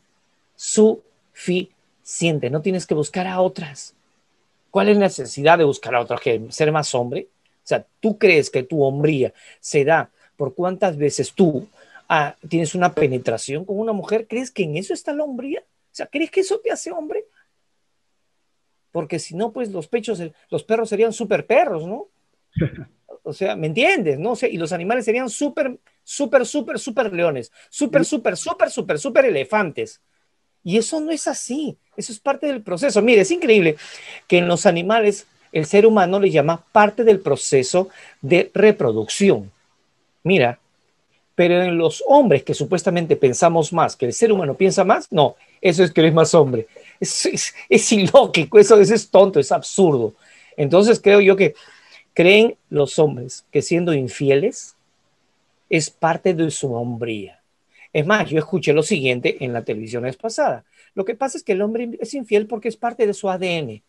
[0.56, 2.50] Suficiente.
[2.50, 3.94] No tienes que buscar a otras.
[4.70, 6.20] ¿Cuál es la necesidad de buscar a otras?
[6.20, 7.26] ¿Que ser más hombre?
[7.64, 11.68] O sea, ¿tú crees que tu hombría se da por cuántas veces tú
[12.48, 15.60] Tienes una penetración con una mujer, ¿crees que en eso está la hombría?
[15.60, 17.24] O sea, ¿crees que eso te hace hombre?
[18.90, 22.08] Porque si no, pues los pechos, los perros serían súper perros, ¿no?
[23.24, 24.18] O sea, ¿me entiendes?
[24.18, 24.34] ¿No?
[24.50, 30.00] y los animales serían súper, súper, súper, súper leones, súper, súper, súper, súper, súper elefantes.
[30.64, 33.00] Y eso no es así, eso es parte del proceso.
[33.00, 33.76] Mire, es increíble
[34.26, 37.90] que en los animales el ser humano le llama parte del proceso
[38.22, 39.52] de reproducción.
[40.24, 40.58] Mira,
[41.42, 45.34] pero en los hombres que supuestamente pensamos más, que el ser humano piensa más, no,
[45.60, 46.68] eso es que eres más hombre.
[47.00, 50.14] Es, es, ilógico, eso, es tonto, es absurdo.
[50.56, 51.56] Entonces creo yo que
[52.14, 54.76] creen los hombres que siendo infieles
[55.68, 57.40] es parte de su hombría.
[57.92, 60.64] Es más, yo escuché lo siguiente en la televisión vez pasada.
[60.94, 63.82] Lo que pasa es que el hombre es infiel porque es parte de su ADN.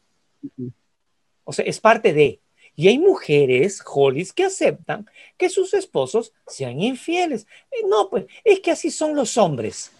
[1.43, 2.39] O sea, es parte de.
[2.75, 5.05] Y hay mujeres, Hollis, que aceptan
[5.37, 7.45] que sus esposos sean infieles.
[7.71, 9.91] Eh, no, pues es que así son los hombres.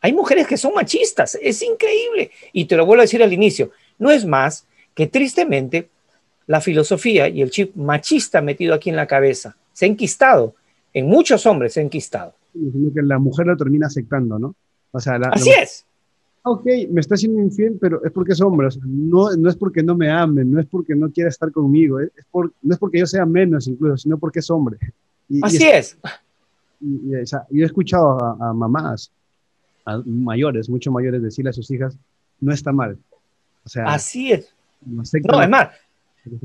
[0.00, 2.30] Hay mujeres que son machistas, es increíble.
[2.52, 5.88] Y te lo vuelvo a decir al inicio, no es más que tristemente
[6.46, 10.54] la filosofía y el chip machista metido aquí en la cabeza se ha enquistado,
[10.92, 12.34] en muchos hombres se ha enquistado.
[12.52, 14.56] que la mujer lo termina aceptando, ¿no?
[14.90, 15.84] O sea, Así es
[16.50, 19.96] ok, me está haciendo infiel, pero es porque es hombre, no, no es porque no
[19.96, 23.06] me ame, no es porque no quiera estar conmigo, es por, no es porque yo
[23.06, 24.78] sea menos incluso, sino porque es hombre.
[25.42, 25.98] Así es.
[26.80, 29.10] Y, yo he escuchado a, mamás,
[29.84, 31.96] a mayores, mucho mayores, decirle a sus hijas,
[32.40, 32.98] no está mal.
[33.64, 34.54] O sea, Así es.
[34.86, 35.68] No, no es más,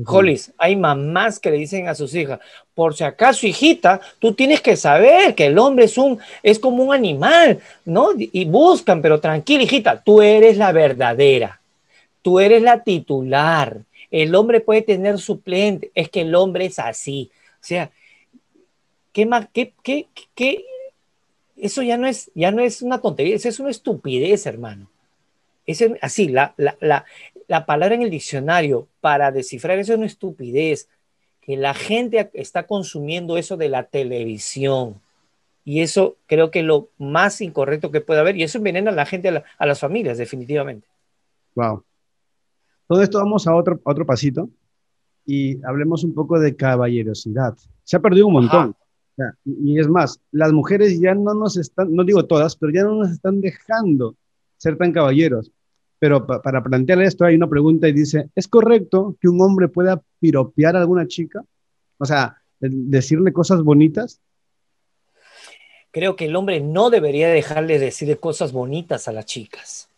[0.04, 2.40] Jolis, hay mamás que le dicen a sus hijas,
[2.74, 6.84] por si acaso, hijita, tú tienes que saber que el hombre es un, es como
[6.84, 8.08] un animal, ¿no?
[8.16, 11.60] Y buscan, pero tranquila, hijita, tú eres la verdadera,
[12.22, 13.80] tú eres la titular.
[14.10, 17.30] El hombre puede tener suplente, es que el hombre es así.
[17.54, 17.90] O sea,
[19.12, 19.48] ¿qué más?
[19.52, 20.64] ¿Qué, qué, qué?
[21.56, 24.88] Eso ya no es, ya no es una tontería, eso es una estupidez, hermano.
[25.66, 27.04] Es así, la, la, la,
[27.48, 30.88] la palabra en el diccionario para descifrar eso es una estupidez,
[31.40, 35.00] que la gente está consumiendo eso de la televisión.
[35.64, 38.36] Y eso creo que es lo más incorrecto que puede haber.
[38.36, 40.86] Y eso envenena a la gente, a, las familias, definitivamente.
[41.54, 41.84] Wow.
[42.86, 44.48] Todo esto vamos a otro, otro pasito
[45.26, 47.56] y hablemos un poco de caballerosidad.
[47.82, 48.76] Se ha perdido un montón.
[49.44, 52.96] y, es más, las mujeres ya no nos están, no digo todas, pero ya no
[52.96, 54.16] nos están dejando
[54.56, 55.50] ser tan caballeros.
[56.04, 60.02] Pero para plantear esto hay una pregunta y dice, ¿es correcto que un hombre pueda
[60.20, 61.42] piropear a alguna chica?
[61.96, 64.20] O sea, decirle cosas bonitas.
[65.92, 69.88] Creo que el hombre no debería dejarle decir cosas bonitas a las chicas.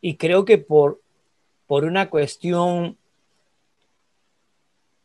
[0.00, 1.00] Y creo que por,
[1.66, 2.96] por una cuestión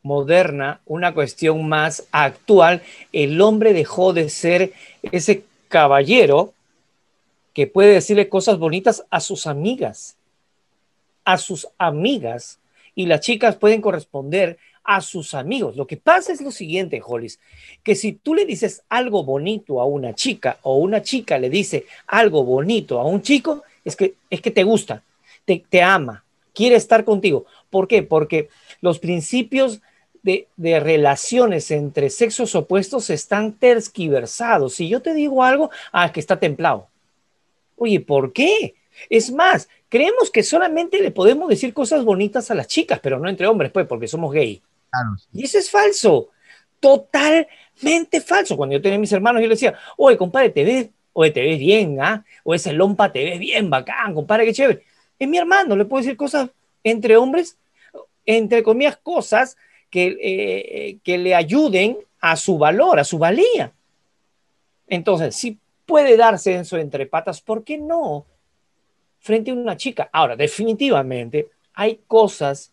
[0.04, 4.72] moderna, una cuestión más actual, el hombre dejó de ser
[5.02, 6.54] ese caballero
[7.56, 10.17] que puede decirle cosas bonitas a sus amigas
[11.28, 12.58] a sus amigas
[12.96, 15.76] y las chicas pueden corresponder a sus amigos.
[15.76, 17.38] Lo que pasa es lo siguiente, Hollis,
[17.84, 21.86] que si tú le dices algo bonito a una chica o una chica le dice
[22.08, 25.04] algo bonito a un chico, es que, es que te gusta,
[25.44, 27.46] te, te ama, quiere estar contigo.
[27.70, 28.04] ¿Por qué?
[28.04, 28.48] Porque
[28.80, 29.82] los principios
[30.24, 34.76] de, de, relaciones entre sexos opuestos están terskiversados.
[34.76, 36.88] Si yo te digo algo, ah, que está templado.
[37.76, 38.76] Oye, ¿por qué?
[39.10, 43.30] Es más, creemos que solamente le podemos decir cosas bonitas a las chicas, pero no
[43.30, 44.62] entre hombres, pues, porque somos gay.
[45.34, 46.30] Y eso es falso,
[46.80, 48.58] totalmente falso.
[48.58, 51.60] Cuando yo tenía mis hermanos, yo les decía, oye, compadre, te ves, oye, te ves
[51.60, 52.26] bien, ¿ah?
[52.44, 54.84] O ese lompa te ves bien, bacán, compadre, qué chévere.
[55.20, 56.50] Es mi hermano, le puedo decir cosas
[56.84, 57.58] entre hombres,
[58.26, 59.58] entre comillas, cosas
[59.90, 63.72] que, eh, que le ayuden a su valor, a su valía.
[64.88, 68.26] Entonces, si puede darse eso entre patas, ¿por qué no?
[69.28, 70.10] Frente a una chica.
[70.12, 72.72] Ahora, definitivamente hay cosas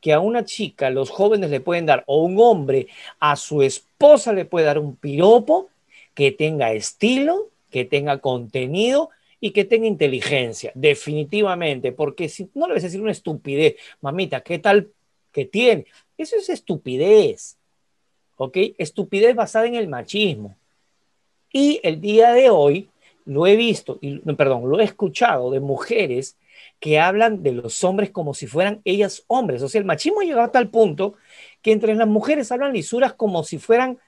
[0.00, 2.88] que a una chica los jóvenes le pueden dar, o un hombre
[3.20, 5.70] a su esposa le puede dar un piropo
[6.12, 9.10] que tenga estilo, que tenga contenido
[9.40, 14.40] y que tenga inteligencia, definitivamente, porque si no le vas a decir una estupidez, mamita,
[14.40, 14.90] ¿qué tal
[15.30, 15.86] que tiene?
[16.18, 17.56] Eso es estupidez,
[18.36, 18.56] ¿ok?
[18.76, 20.56] Estupidez basada en el machismo.
[21.52, 22.88] Y el día de hoy,
[23.24, 26.36] lo he visto, y, perdón, lo he escuchado de mujeres
[26.80, 29.62] que hablan de los hombres como si fueran ellas hombres.
[29.62, 31.14] O sea, el machismo ha llegado a tal punto
[31.60, 33.98] que entre las mujeres hablan lisuras como si fueran,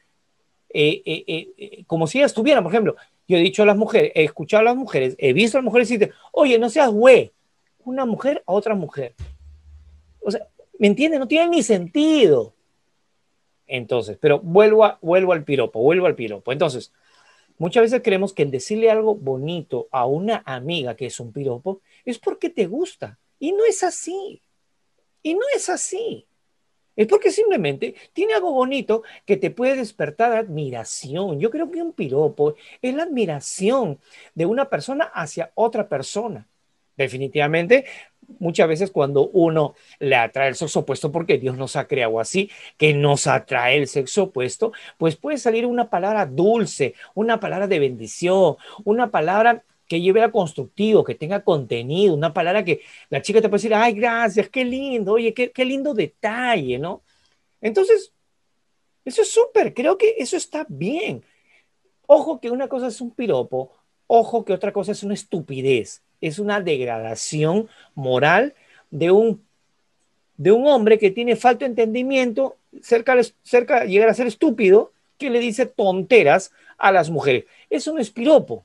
[0.70, 1.24] eh, eh,
[1.56, 2.96] eh, como si ellas tuvieran, por ejemplo,
[3.26, 5.64] yo he dicho a las mujeres, he escuchado a las mujeres, he visto a las
[5.64, 7.32] mujeres decir, oye, no seas güey,
[7.84, 9.14] una mujer a otra mujer.
[10.20, 10.46] O sea,
[10.78, 11.20] ¿me entiendes?
[11.20, 12.54] No tiene ni sentido.
[13.66, 16.52] Entonces, pero vuelvo, a, vuelvo al piropo, vuelvo al piropo.
[16.52, 16.92] Entonces,
[17.58, 21.80] Muchas veces creemos que el decirle algo bonito a una amiga que es un piropo
[22.04, 23.18] es porque te gusta.
[23.38, 24.40] Y no es así.
[25.22, 26.26] Y no es así.
[26.96, 31.40] Es porque simplemente tiene algo bonito que te puede despertar admiración.
[31.40, 33.98] Yo creo que un piropo es la admiración
[34.34, 36.46] de una persona hacia otra persona.
[36.96, 37.86] Definitivamente
[38.38, 42.50] muchas veces cuando uno le atrae el sexo opuesto, porque Dios nos ha creado así,
[42.76, 47.78] que nos atrae el sexo opuesto, pues puede salir una palabra dulce, una palabra de
[47.78, 53.40] bendición, una palabra que lleve a constructivo, que tenga contenido, una palabra que la chica
[53.40, 57.02] te puede decir, ay, gracias, qué lindo, oye, qué, qué lindo detalle, ¿no?
[57.60, 58.12] Entonces,
[59.04, 61.24] eso es súper, creo que eso está bien.
[62.06, 63.72] Ojo que una cosa es un piropo,
[64.06, 68.54] ojo que otra cosa es una estupidez es una degradación moral
[68.90, 69.42] de un
[70.36, 75.30] de un hombre que tiene falta de entendimiento, cerca, cerca llegar a ser estúpido, que
[75.30, 77.44] le dice tonteras a las mujeres.
[77.70, 78.64] Eso no es piropo.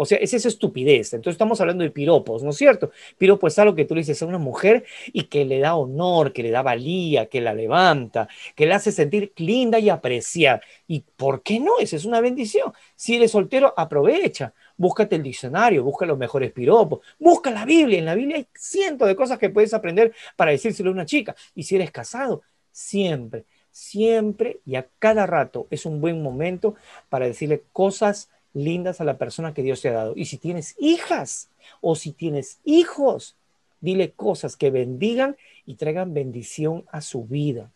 [0.00, 1.12] O sea, es esa estupidez.
[1.12, 2.92] Entonces estamos hablando de piropos, ¿no es cierto?
[3.18, 6.32] Piropo es algo que tú le dices a una mujer y que le da honor,
[6.32, 10.62] que le da valía, que la levanta, que la hace sentir linda y apreciar.
[10.86, 11.80] ¿Y por qué no?
[11.80, 12.72] Esa es una bendición.
[12.94, 14.54] Si eres soltero, aprovecha.
[14.78, 17.98] Búscate el diccionario, busca los mejores piropos, busca la Biblia.
[17.98, 21.34] En la Biblia hay cientos de cosas que puedes aprender para decírselo a una chica.
[21.54, 26.76] Y si eres casado, siempre, siempre y a cada rato es un buen momento
[27.08, 30.12] para decirle cosas lindas a la persona que Dios te ha dado.
[30.16, 33.36] Y si tienes hijas o si tienes hijos,
[33.80, 35.36] dile cosas que bendigan
[35.66, 37.70] y traigan bendición a su vida.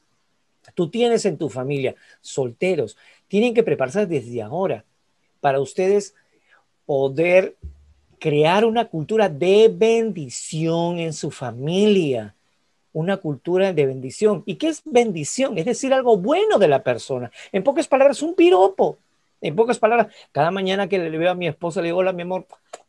[0.75, 2.97] Tú tienes en tu familia solteros,
[3.29, 4.85] tienen que prepararse desde ahora
[5.41, 6.15] para ustedes
[6.87, 7.57] poder
[8.19, 12.35] crear una cultura de bendición en su familia,
[12.93, 14.43] una cultura de bendición.
[14.47, 15.59] ¿Y qué es bendición?
[15.59, 17.31] Es decir, algo bueno de la persona.
[17.51, 18.99] En pocas palabras, un piropo.
[19.41, 22.23] En pocas palabras, cada mañana que le veo a mi esposa, le digo, hola, mi
[22.23, 22.47] amor,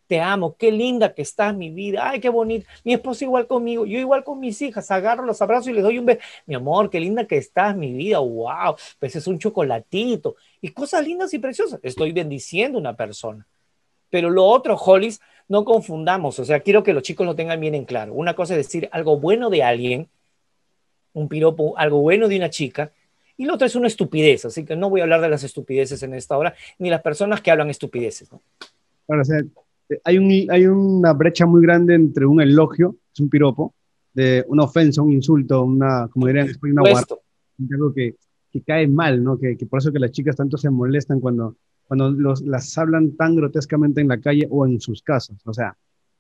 [0.08, 3.86] te amo, qué linda que estás mi vida, ay, qué bonita, mi esposa igual conmigo,
[3.86, 6.92] yo igual con mis hijas, agarro los abrazos y les doy un beso, mi amor,
[6.92, 11.40] qué linda que estás mi vida, wow, pues es un chocolatito y cosas lindas y
[11.40, 13.48] preciosas, estoy bendiciendo a una persona.
[14.14, 17.74] Pero lo otro, Hollis, no confundamos, o sea, quiero que los chicos lo tengan bien
[17.74, 18.14] en claro.
[18.14, 20.08] Una cosa es decir algo bueno de alguien,
[21.14, 22.92] un piropo, algo bueno de una chica,
[23.38, 26.04] y lo otro es una estupidez, así que no voy a hablar de las estupideces
[26.04, 28.32] en esta hora, ni las personas que hablan estupideces.
[28.32, 28.40] ¿no?
[29.08, 29.42] o sea,
[30.04, 33.74] hay, un, hay una brecha muy grande entre un elogio, es un piropo,
[34.14, 37.16] de una ofensa, un insulto, una, como dirían una guarda,
[37.72, 38.14] algo que,
[38.52, 39.40] que, cae mal, ¿no?
[39.40, 41.56] Que, que, por eso que las chicas tanto se molestan cuando,
[41.88, 45.38] cuando los, las hablan tan grotescamente en la calle o en sus casas.
[45.46, 45.78] O sea,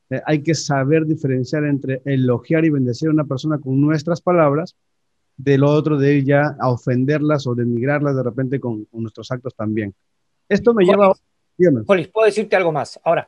[0.09, 4.75] eh, hay que saber diferenciar entre elogiar y bendecir a una persona con nuestras palabras
[5.37, 9.93] del otro de ella a ofenderlas o denigrarlas de repente con, con nuestros actos también.
[10.47, 11.13] Esto me lleva...
[11.85, 12.99] Polis, puedo decirte algo más.
[13.03, 13.27] Ahora,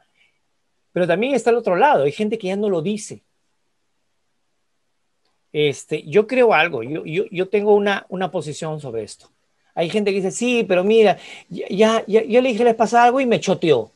[0.91, 3.23] pero también está el otro lado, hay gente que ya no lo dice.
[5.51, 9.29] Este, yo creo algo, yo, yo, yo tengo una, una posición sobre esto.
[9.75, 11.17] Hay gente que dice, sí, pero mira,
[11.49, 13.91] ya, ya, yo le dije les pasa algo y me choteó.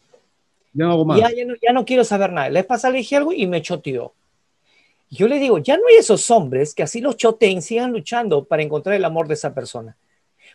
[0.74, 2.50] Ya, no, ya, no, ya no quiero saber nada.
[2.50, 4.13] Les pasa le dije algo y me choteó.
[5.10, 8.62] Yo le digo, ya no hay esos hombres que así los choteen, sigan luchando para
[8.62, 9.96] encontrar el amor de esa persona.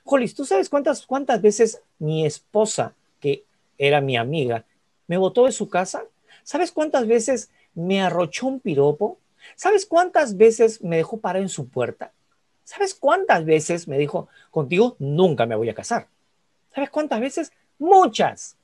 [0.04, 3.44] Jolis, ¿tú sabes cuántas, cuántas veces mi esposa, que
[3.78, 4.64] era mi amiga,
[5.06, 6.04] me botó de su casa?
[6.44, 9.18] ¿Sabes cuántas veces me arrochó un piropo?
[9.56, 12.12] ¿Sabes cuántas veces me dejó parar en su puerta?
[12.64, 16.08] ¿Sabes cuántas veces me dijo, contigo nunca me voy a casar?
[16.74, 17.52] ¿Sabes cuántas veces?
[17.78, 18.56] Muchas.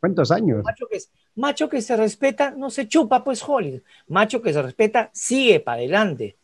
[0.00, 0.62] ¿Cuántos años?
[0.62, 0.98] Macho que,
[1.34, 3.82] macho que se respeta no se chupa, pues Holly.
[4.08, 6.36] Macho que se respeta sigue para adelante.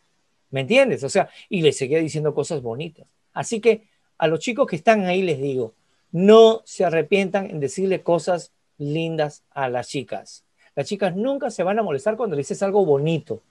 [0.49, 1.03] ¿Me entiendes?
[1.03, 3.05] O sea, y le seguía diciendo cosas bonitas.
[3.33, 5.73] Así que a los chicos que están ahí les digo,
[6.11, 10.43] no se arrepientan en decirle cosas lindas a las chicas.
[10.75, 13.41] Las chicas nunca se van a molestar cuando le dices algo bonito,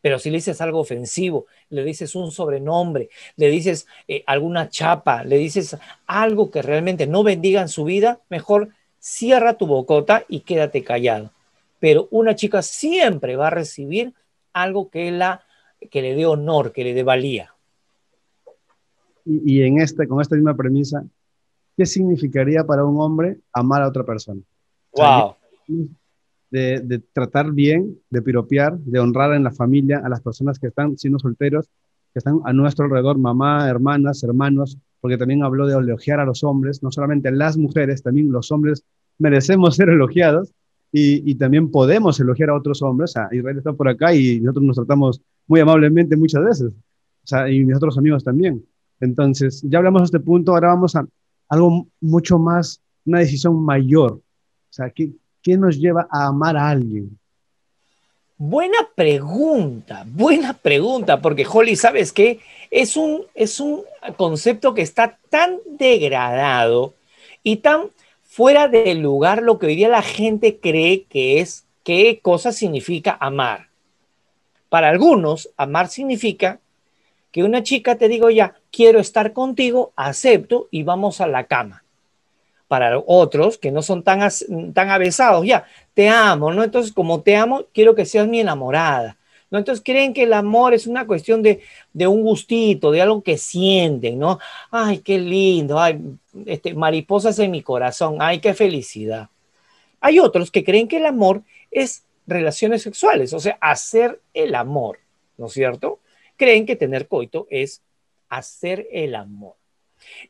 [0.00, 5.24] pero si le dices algo ofensivo, le dices un sobrenombre, le dices eh, alguna chapa,
[5.24, 10.40] le dices algo que realmente no bendiga en su vida, mejor cierra tu bocota y
[10.40, 11.30] quédate callado.
[11.78, 14.14] Pero una chica siempre va a recibir
[14.52, 15.44] algo que, la,
[15.90, 17.54] que le dé honor, que le dé valía.
[19.24, 21.04] Y, en este, con esta misma premisa,
[21.76, 24.40] ¿qué significaría para un hombre amar a otra persona?
[24.92, 25.36] Wow.
[26.50, 30.98] De, tratar bien, de piropear, de honrar en la familia a las personas que están
[30.98, 31.66] siendo solteros,
[32.12, 36.42] que están a nuestro alrededor, mamá, hermanas, hermanos, porque también habló de elogiar a los
[36.42, 38.84] hombres, no solamente las mujeres, también los hombres
[39.18, 40.52] merecemos ser elogiados
[40.92, 43.14] y, también podemos elogiar a otros hombres.
[43.16, 47.48] O Israel está por acá y nosotros nos tratamos muy amablemente muchas veces, o sea,
[47.48, 48.64] y mis otros amigos también.
[48.98, 51.06] Entonces, ya hablamos de este punto, ahora vamos a
[51.48, 54.22] algo mucho más, una decisión mayor, o
[54.72, 57.18] sea, ¿qué, ¿qué nos lleva a amar a alguien?
[58.36, 62.40] Buena pregunta, buena pregunta, porque Holly, ¿sabes qué?
[62.70, 63.82] Es un, es un
[64.16, 66.94] concepto que está tan degradado
[67.42, 67.90] y tan
[68.22, 73.16] fuera de lugar lo que hoy día la gente cree que es, qué cosa significa
[73.20, 73.68] amar.
[74.70, 76.60] Para algunos, amar significa
[77.32, 81.84] que una chica te digo ya, quiero estar contigo, acepto y vamos a la cama
[82.70, 84.20] para otros que no son tan,
[84.72, 86.62] tan avesados, ya, te amo, ¿no?
[86.62, 89.18] Entonces, como te amo, quiero que seas mi enamorada,
[89.50, 89.58] ¿no?
[89.58, 91.60] Entonces, creen que el amor es una cuestión de,
[91.92, 94.38] de un gustito, de algo que sienten, ¿no?
[94.70, 96.00] Ay, qué lindo, ay,
[96.46, 99.28] este, mariposas en mi corazón, ay, qué felicidad.
[100.00, 101.42] Hay otros que creen que el amor
[101.72, 105.00] es relaciones sexuales, o sea, hacer el amor,
[105.36, 105.98] ¿no es cierto?
[106.40, 107.82] creen que tener coito es
[108.30, 109.56] hacer el amor.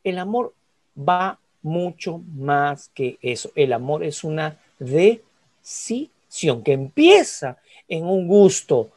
[0.03, 0.55] El amor
[0.99, 3.51] va mucho más que eso.
[3.55, 7.59] El amor es una decisión que empieza
[7.89, 8.91] en un gusto,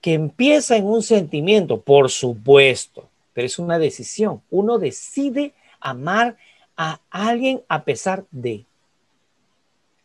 [0.00, 4.42] que empieza en un sentimiento, por supuesto, pero es una decisión.
[4.50, 6.36] Uno decide amar
[6.76, 8.64] a alguien a pesar de.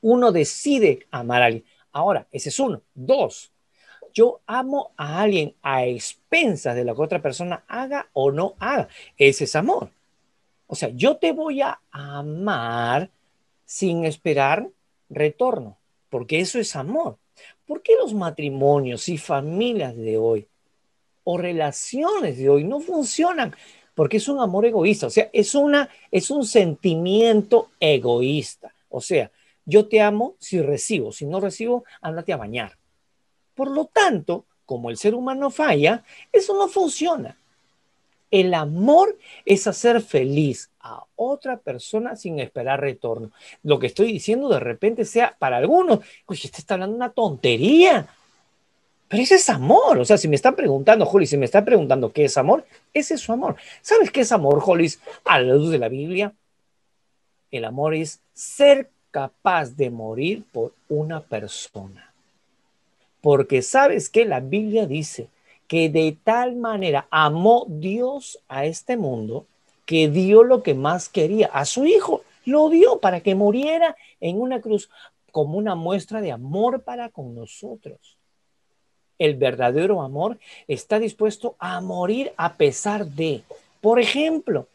[0.01, 1.65] Uno decide amar a alguien.
[1.91, 2.81] Ahora, ese es uno.
[2.95, 3.51] Dos,
[4.13, 8.87] yo amo a alguien a expensas de lo que otra persona haga o no haga.
[9.17, 9.91] Ese es amor.
[10.71, 13.09] O sea, yo te voy a amar
[13.65, 14.69] sin esperar
[15.09, 15.79] retorno,
[16.11, 17.17] porque eso es amor.
[17.65, 20.47] ¿Por qué los matrimonios y familias de hoy
[21.23, 23.55] o relaciones de hoy no funcionan?
[23.95, 28.71] Porque es un amor egoísta, o sea, es, una, es un sentimiento egoísta.
[28.89, 29.31] O sea,
[29.65, 32.77] yo te amo si recibo, si no recibo, ándate a bañar.
[33.55, 37.38] Por lo tanto, como el ser humano falla, eso no funciona.
[38.31, 43.31] El amor es hacer feliz a otra persona sin esperar retorno.
[43.63, 48.07] Lo que estoy diciendo de repente sea para algunos, oye, este está hablando una tontería.
[49.07, 49.97] Pero ese es amor.
[49.97, 53.15] O sea, si me están preguntando, Jolis, si me están preguntando qué es amor, ese
[53.15, 53.55] es su amor.
[53.81, 55.01] ¿Sabes qué es amor, Jolis?
[55.25, 56.33] A la luz de la Biblia,
[57.49, 62.13] el amor es ser capaz de morir por una persona.
[63.21, 65.27] Porque sabes que la Biblia dice
[65.69, 69.45] que de tal manera amó Dios a este mundo
[69.85, 74.41] que dio lo que más quería, a su hijo, lo dio para que muriera en
[74.41, 74.89] una cruz
[75.31, 78.17] como una muestra de amor para con nosotros.
[79.17, 83.43] El verdadero amor está dispuesto a morir a pesar de,
[83.79, 84.67] por ejemplo,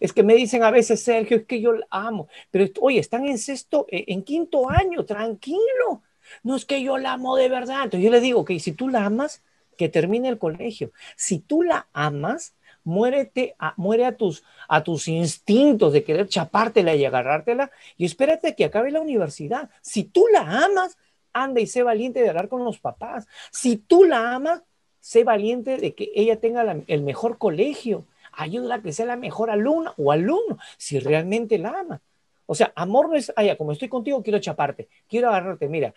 [0.00, 3.26] es que me dicen a veces, Sergio, es que yo la amo, pero oye, están
[3.26, 6.02] en sexto, eh, en quinto año, tranquilo
[6.42, 7.84] no es que yo la amo de verdad.
[7.84, 9.42] Entonces yo le digo que si tú la amas,
[9.76, 10.92] que termine el colegio.
[11.16, 12.54] Si tú la amas,
[12.84, 18.64] muérete muere a tus, a tus instintos de querer chapártela y agarrártela y espérate que
[18.64, 19.70] acabe la universidad.
[19.80, 20.98] Si tú la amas,
[21.32, 23.26] anda y sé valiente de hablar con los papás.
[23.50, 24.62] Si tú la amas,
[25.00, 28.06] sé valiente de que ella tenga el mejor colegio.
[28.32, 32.00] Ayúdala a que sea la mejor alumna o alumno, si realmente la ama.
[32.46, 35.68] O sea, amor no es, allá, como estoy contigo, quiero chaparte, quiero agarrarte.
[35.68, 35.94] Mira,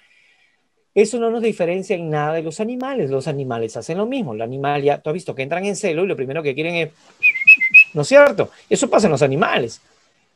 [0.96, 3.10] eso no nos diferencia en nada de los animales.
[3.10, 4.34] Los animales hacen lo mismo.
[4.34, 6.76] El animal ya, tú has visto que entran en celo y lo primero que quieren
[6.76, 6.90] es,
[7.94, 8.50] ¿no es cierto?
[8.70, 9.82] Eso pasa en los animales.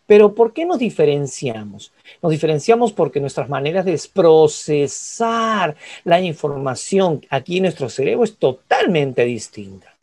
[0.05, 1.93] Pero ¿por qué nos diferenciamos?
[2.21, 9.23] Nos diferenciamos porque nuestras maneras de procesar la información aquí en nuestro cerebro es totalmente
[9.23, 9.95] distinta.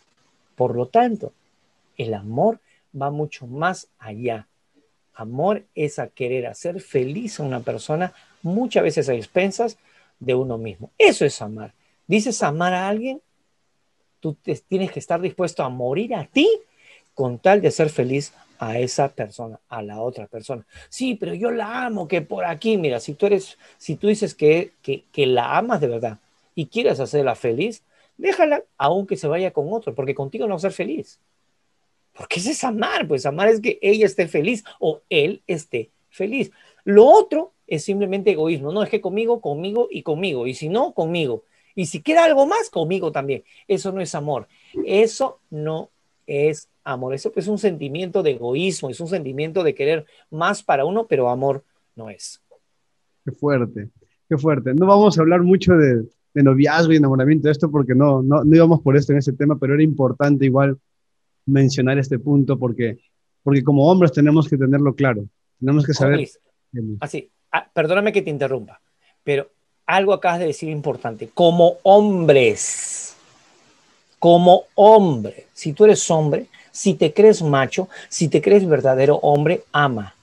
[0.54, 1.32] Por lo tanto,
[1.98, 2.60] el amor
[2.98, 4.46] va mucho más allá.
[5.12, 9.76] Amor es a querer hacer feliz a una persona, muchas veces a expensas
[10.18, 10.90] de uno mismo.
[10.98, 11.74] Eso es amar.
[12.06, 13.20] Dices amar a alguien,
[14.20, 14.36] tú
[14.68, 16.48] tienes que estar dispuesto a morir a ti
[17.14, 20.66] con tal de ser feliz a esa persona, a la otra persona.
[20.88, 24.34] Sí, pero yo la amo, que por aquí, mira, si tú eres, si tú dices
[24.34, 26.18] que, que, la amas de verdad
[26.54, 27.82] y quieres hacerla feliz,
[28.16, 31.20] déjala aunque se vaya con otro, porque contigo no va a ser feliz.
[32.12, 36.50] Porque ese es amar, pues amar es que ella esté feliz o él esté feliz.
[36.84, 38.72] Lo otro es simplemente egoísmo.
[38.72, 40.46] No, es que conmigo, conmigo y conmigo.
[40.46, 41.44] Y si no, conmigo.
[41.74, 43.44] Y si queda algo más, conmigo también.
[43.68, 44.48] Eso no es amor.
[44.84, 45.90] Eso no
[46.26, 47.14] es amor.
[47.14, 51.28] Eso es un sentimiento de egoísmo, es un sentimiento de querer más para uno, pero
[51.28, 51.64] amor
[51.94, 52.40] no es.
[53.24, 53.88] Qué fuerte,
[54.28, 54.72] qué fuerte.
[54.74, 56.04] No vamos a hablar mucho de,
[56.34, 59.58] noviazgo y enamoramiento de esto porque no, no, no íbamos por esto en ese tema,
[59.58, 60.78] pero era importante igual
[61.46, 62.98] mencionar este punto porque,
[63.42, 65.26] porque como hombres tenemos que tenerlo claro.
[65.58, 66.28] Tenemos que saber.
[67.00, 68.82] Así, Ah, perdóname que te interrumpa,
[69.24, 69.48] pero
[69.86, 71.30] algo acabas de decir importante.
[71.32, 73.16] Como hombres,
[74.18, 79.64] como hombre, si tú eres hombre, si te crees macho, si te crees verdadero hombre,
[79.72, 80.14] ama.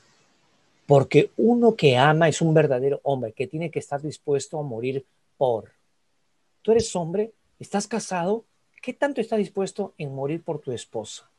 [0.86, 5.04] Porque uno que ama es un verdadero hombre que tiene que estar dispuesto a morir
[5.36, 5.72] por.
[6.62, 8.46] Tú eres hombre, estás casado,
[8.80, 11.33] ¿qué tanto estás dispuesto en morir por tu esposa?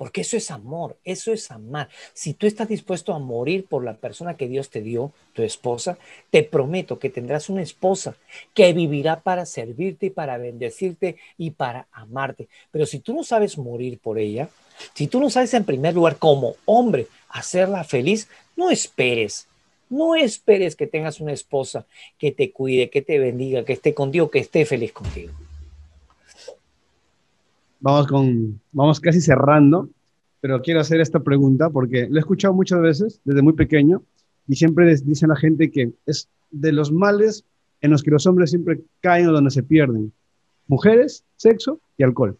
[0.00, 1.90] Porque eso es amor, eso es amar.
[2.14, 5.98] Si tú estás dispuesto a morir por la persona que Dios te dio, tu esposa,
[6.30, 8.16] te prometo que tendrás una esposa
[8.54, 12.48] que vivirá para servirte y para bendecirte y para amarte.
[12.70, 14.48] Pero si tú no sabes morir por ella,
[14.94, 18.26] si tú no sabes en primer lugar como hombre hacerla feliz,
[18.56, 19.48] no esperes.
[19.90, 21.84] No esperes que tengas una esposa
[22.16, 25.34] que te cuide, que te bendiga, que esté contigo, que esté feliz contigo
[27.80, 29.88] vamos, con, vamos casi cerrando,
[30.40, 34.02] pero quiero hacer esta pregunta porque lo he escuchado muchas veces desde muy pequeño
[34.48, 37.44] y siempre dice la gente que es de los males
[37.80, 40.12] en los que los hombres siempre caen o donde se pierden.
[40.66, 42.36] Mujeres, sexo y alcohol.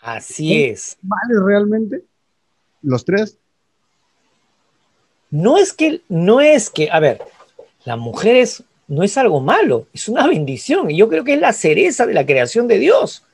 [0.00, 0.96] Así es.
[1.02, 2.04] ¿Vale realmente
[2.82, 3.38] los tres?
[5.30, 7.20] No es que, no es que, a ver,
[7.84, 10.90] las mujeres no es algo malo, es una bendición.
[10.90, 13.24] Y yo creo que es la cereza de la creación de Dios.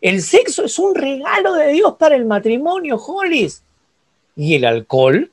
[0.00, 3.62] El sexo es un regalo de Dios para el matrimonio, Hollis.
[4.36, 5.30] Y el alcohol,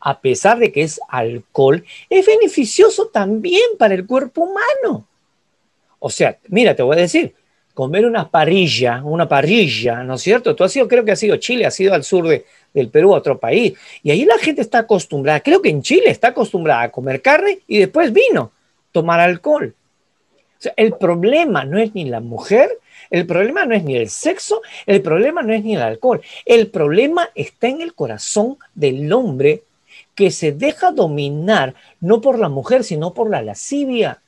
[0.00, 5.06] a pesar de que es alcohol, es beneficioso también para el cuerpo humano.
[5.98, 7.34] O sea, mira, te voy a decir,
[7.74, 10.54] comer una parrilla, una parrilla, ¿no es cierto?
[10.54, 13.14] Tú has sido, creo que has sido Chile, has ido al sur de, del Perú,
[13.14, 16.82] a otro país, y ahí la gente está acostumbrada, creo que en Chile está acostumbrada
[16.82, 18.52] a comer carne y después vino,
[18.92, 19.74] tomar alcohol.
[20.58, 22.78] O sea, el problema no es ni la mujer
[23.14, 26.20] el problema no es ni el sexo, el problema no es ni el alcohol.
[26.44, 29.62] El problema está en el corazón del hombre
[30.16, 34.20] que se deja dominar no por la mujer, sino por la lascivia.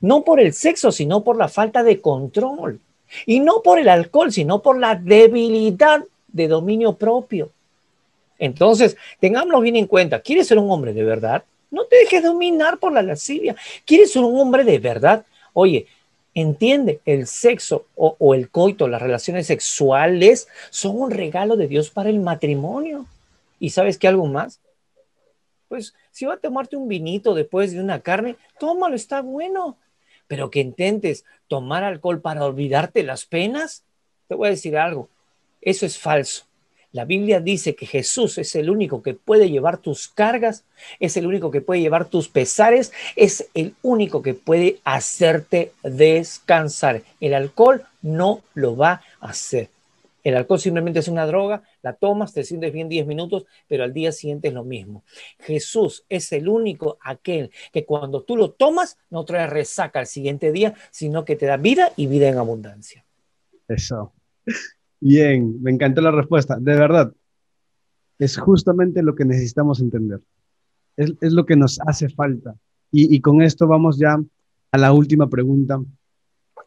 [0.00, 2.78] No por el sexo, sino por la falta de control.
[3.26, 7.50] Y no por el alcohol, sino por la debilidad de dominio propio.
[8.38, 10.20] Entonces, tengámoslo bien en cuenta.
[10.20, 11.42] ¿Quieres ser un hombre de verdad?
[11.72, 13.56] No te dejes dominar por la lascivia.
[13.84, 15.26] ¿Quieres ser un hombre de verdad?
[15.54, 15.88] Oye,
[16.34, 22.08] Entiende, el sexo o, el coito, las relaciones sexuales son un regalo de Dios para
[22.08, 23.06] el matrimonio.
[23.58, 24.60] ¿Y sabes qué algo más?
[25.68, 29.76] Pues si va a tomarte un vinito después de una carne, tómalo, está bueno.
[30.26, 33.84] Pero que intentes tomar alcohol para olvidarte las penas,
[34.26, 35.10] te voy a decir algo,
[35.60, 36.46] eso es falso.
[36.92, 40.64] La Biblia dice que Jesús es el único que puede llevar tus cargas,
[41.00, 47.02] es el único que puede llevar tus pesares, es el único que puede hacerte descansar.
[47.18, 49.70] El alcohol no lo va a hacer.
[50.22, 53.92] El alcohol simplemente es una droga, la tomas, te sientes bien 10 minutos, pero al
[53.92, 55.02] día siguiente es lo mismo.
[55.40, 60.52] Jesús es el único aquel que cuando tú lo tomas no trae resaca al siguiente
[60.52, 63.04] día, sino que te da vida y vida en abundancia.
[63.66, 64.12] Eso.
[65.04, 66.56] Bien, me encantó la respuesta.
[66.60, 67.12] De verdad,
[68.20, 70.20] es justamente lo que necesitamos entender.
[70.96, 72.54] Es, lo que nos hace falta.
[72.92, 74.22] Y, con esto vamos ya
[74.70, 75.82] a la última pregunta.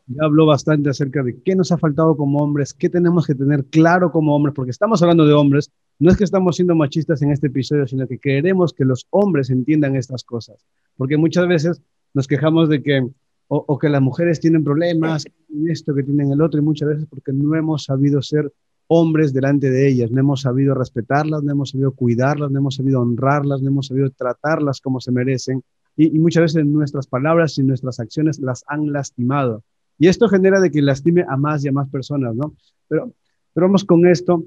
[0.07, 3.63] Ya habló bastante acerca de qué nos ha faltado como hombres, qué tenemos que tener
[3.67, 5.71] claro como hombres, porque estamos hablando de hombres.
[5.97, 9.49] No es que estamos siendo machistas en este episodio, sino que queremos que los hombres
[9.49, 10.65] entiendan estas cosas.
[10.97, 11.81] Porque muchas veces
[12.13, 13.07] nos quejamos de que
[13.47, 15.25] o, que las mujeres tienen problemas,
[15.67, 18.51] esto, que tienen el otro, y muchas veces porque no hemos sabido ser
[18.87, 23.01] hombres delante de ellas, no hemos sabido respetarlas, no hemos sabido cuidarlas, no hemos sabido
[23.01, 25.63] honrarlas, no hemos sabido tratarlas como se merecen,
[25.97, 29.63] y, muchas veces nuestras palabras y nuestras acciones las han lastimado.
[29.97, 32.53] Y esto genera de que lastime a más y a más personas, ¿no?
[32.89, 33.13] Pero,
[33.53, 34.43] pero vamos con esto.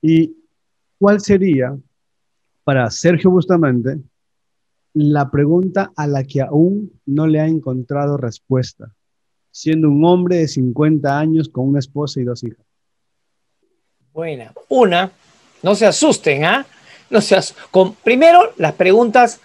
[0.00, 0.34] ¿Y
[0.98, 1.76] cuál sería
[2.64, 4.00] para Sergio Bustamante
[5.04, 8.94] la pregunta a la que aún no le ha encontrado respuesta,
[9.50, 12.64] siendo un hombre de 50 años con una esposa y dos hijas?
[14.14, 14.54] Buena.
[14.70, 15.10] Una,
[15.62, 16.64] no se asusten, ¿ah?
[17.10, 17.36] No se
[17.70, 19.38] con, primero, las preguntas,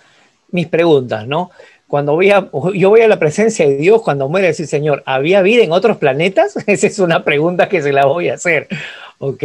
[0.52, 1.52] mis preguntas, ¿no?
[1.86, 5.42] Cuando voy a, yo voy a la presencia de Dios, cuando muere, decir, Señor, ¿había
[5.42, 6.56] vida en otros planetas?
[6.66, 8.70] Esa es una pregunta que se la voy a hacer,
[9.18, 9.44] ¿ok?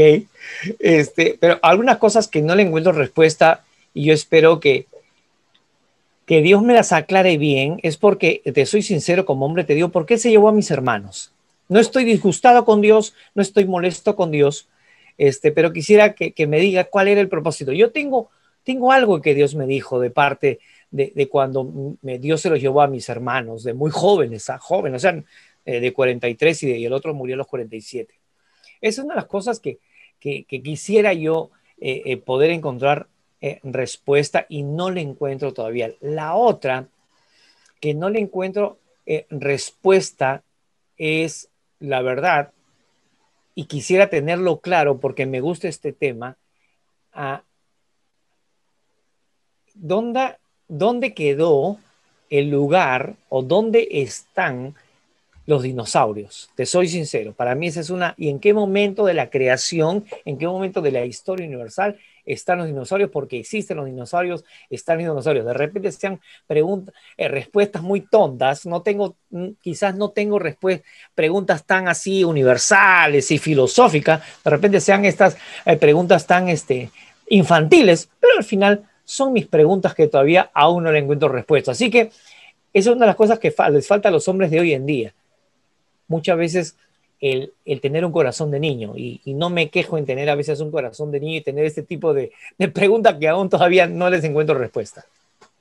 [0.79, 4.87] Este, pero algunas cosas que no le encuentro respuesta y yo espero que,
[6.27, 9.91] que Dios me las aclare bien es porque, te soy sincero como hombre, te digo,
[9.91, 11.33] ¿por qué se llevó a mis hermanos?
[11.69, 14.69] No estoy disgustado con Dios, no estoy molesto con Dios,
[15.19, 17.73] este, pero quisiera que, me diga cuál era el propósito.
[17.73, 18.29] Yo tengo,
[18.65, 20.59] tengo algo que Dios me dijo de parte
[20.91, 24.97] de, cuando me, Dios se los llevó a mis hermanos, de muy jóvenes a jóvenes,
[24.97, 25.25] o sea,
[25.65, 28.15] eh, de 43 y, y, el otro murió a los 47.
[28.81, 29.79] Esa es una de las cosas que,
[30.19, 33.07] quisiera yo eh, eh, poder encontrar
[33.41, 35.93] eh, respuesta y no le encuentro todavía.
[36.01, 36.89] La otra
[37.81, 40.43] que no le encuentro eh, respuesta
[40.97, 42.53] es la verdad
[43.55, 46.37] y quisiera tenerlo claro porque me gusta este tema.
[49.75, 50.37] ¿dónde,
[50.69, 51.79] ¿Dónde quedó
[52.31, 54.75] el lugar o dónde están
[55.47, 56.51] los dinosaurios.
[56.57, 60.05] Te soy sincero, para mí esa es una, ¿y en qué momento de la creación,
[60.25, 63.11] en qué momento de la historia universal están los dinosaurios?
[63.11, 65.47] Porque existen los dinosaurios, están los dinosaurios.
[65.47, 70.39] De repente sean preguntas, eh, respuestas muy tontas, no tengo, mm, quizás no tengo
[71.15, 76.91] preguntas tan así universales y filosóficas, de repente sean estas eh, preguntas tan este,
[77.29, 81.71] infantiles, pero al final son mis preguntas que todavía aún no le encuentro respuesta.
[81.71, 82.11] Así que
[82.73, 84.85] esa es una de las cosas que les falta a los hombres de hoy en
[84.85, 85.15] día
[86.09, 86.77] muchas veces
[87.21, 88.95] el, tener un corazón de niño.
[88.97, 91.83] Y, no me quejo en tener a veces un corazón de niño y tener este
[91.83, 92.33] tipo de,
[92.73, 95.05] preguntas que aún todavía no les encuentro respuesta.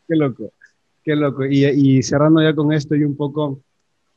[0.08, 0.52] Qué loco,
[1.04, 1.46] qué loco.
[1.46, 3.60] Y, cerrando ya con esto y un poco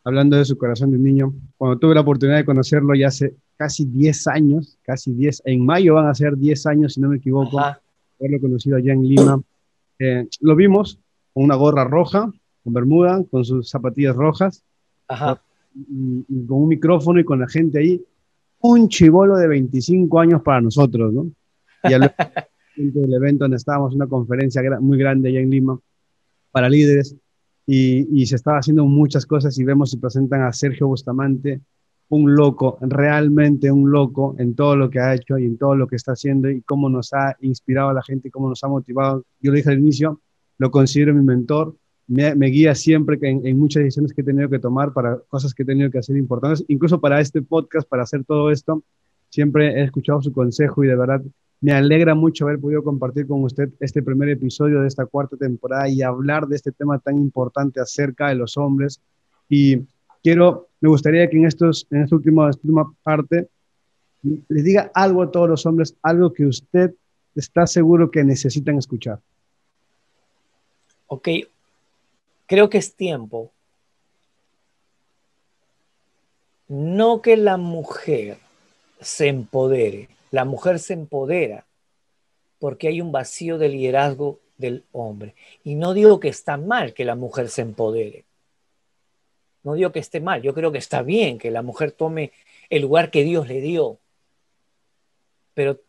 [0.04, 1.32] hablando de su corazón de niño.
[1.56, 5.94] Cuando tuve la oportunidad de conocerlo ya hace casi 10 años, casi 10, en mayo
[5.94, 9.40] van a ser 10 años, si no me equivoco, haberlo conocido allá en Lima.
[9.98, 10.98] Eh, lo vimos
[11.34, 12.32] con una gorra roja,
[12.64, 14.62] con bermuda, con sus zapatillas rojas,
[15.86, 18.02] Y, con un micrófono y con la gente ahí.
[18.60, 21.30] Un chivolo de 25 años para nosotros, ¿no?
[21.84, 22.12] Y al
[22.76, 25.78] del evento donde estábamos, una conferencia muy grande allá en Lima
[26.50, 27.16] para líderes,
[27.70, 31.60] y, se estaba haciendo muchas cosas y vemos y presentan a Sergio Bustamante,
[32.08, 35.86] un loco, realmente un loco en todo lo que ha hecho y en todo lo
[35.86, 38.68] que está haciendo y cómo nos ha inspirado a la gente y cómo nos ha
[38.68, 39.26] motivado.
[39.40, 40.22] Yo lo dije al inicio,
[40.56, 41.76] lo considero mi mentor,
[42.08, 45.62] me, guía siempre en, en, muchas decisiones que he tenido que tomar para cosas que
[45.62, 48.82] he tenido que hacer importantes, incluso para este podcast, para hacer todo esto.
[49.28, 51.22] Siempre he escuchado su consejo y de verdad
[51.60, 55.88] me alegra mucho haber podido compartir con usted este primer episodio de esta cuarta temporada
[55.88, 59.00] y hablar de este tema tan importante acerca de los hombres.
[59.48, 59.82] Y
[60.22, 63.48] quiero, me gustaría que en, estos, en esta última, última parte
[64.22, 66.94] les diga algo a todos los hombres, algo que usted
[67.34, 69.20] está seguro que necesitan escuchar.
[71.08, 71.28] Ok,
[72.48, 73.52] creo que es tiempo.
[76.66, 78.38] No que la mujer
[79.00, 81.64] se empodere, la mujer se empodera
[82.58, 85.36] porque hay un vacío de liderazgo del hombre.
[85.62, 88.24] Y no digo que está mal que la mujer se empodere.
[89.62, 92.32] No digo que esté mal, yo creo que está bien que la mujer tome
[92.70, 93.98] el lugar que Dios le dio.
[95.54, 95.80] Pero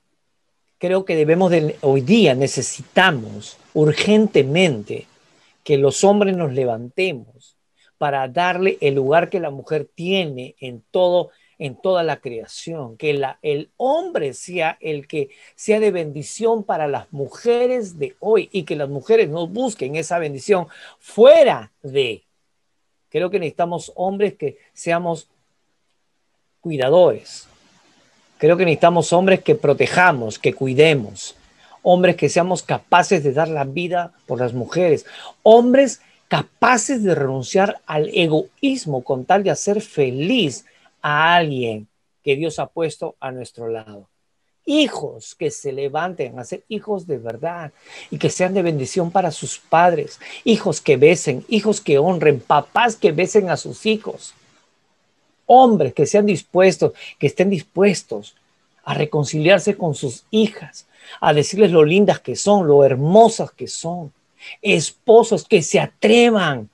[0.78, 5.08] creo que debemos de, hoy día necesitamos urgentemente
[5.70, 7.56] que los hombres nos levantemos
[8.00, 13.14] para darle el lugar que la mujer tiene en todo en toda la creación, que
[13.14, 18.64] la, el hombre sea el que sea de bendición para las mujeres de hoy y
[18.64, 20.66] que las mujeres no busquen esa bendición
[20.98, 22.24] fuera de.
[23.10, 25.28] Creo que necesitamos hombres que seamos
[26.62, 27.48] cuidadores.
[28.40, 31.36] Creo que necesitamos hombres que protejamos, que cuidemos.
[31.82, 35.06] Hombres que seamos capaces de dar la vida por las mujeres.
[35.44, 40.66] Hombres capaces de renunciar al egoísmo con tal de hacer feliz
[41.02, 41.88] a alguien
[42.24, 44.08] que Dios ha puesto a nuestro lado.
[44.66, 47.72] Hijos que se levanten a ser hijos de verdad
[48.12, 50.20] y que sean de bendición para sus padres.
[50.44, 54.36] Hijos que besen, hijos que honren, papás que besen a sus hijos.
[55.48, 58.36] Hombres que sean dispuestos, que estén dispuestos
[58.90, 60.88] a reconciliarse con sus hijas,
[61.22, 64.12] a decirles lo lindas que son, lo hermosas que son.
[64.64, 66.72] Esposos que se atrevan,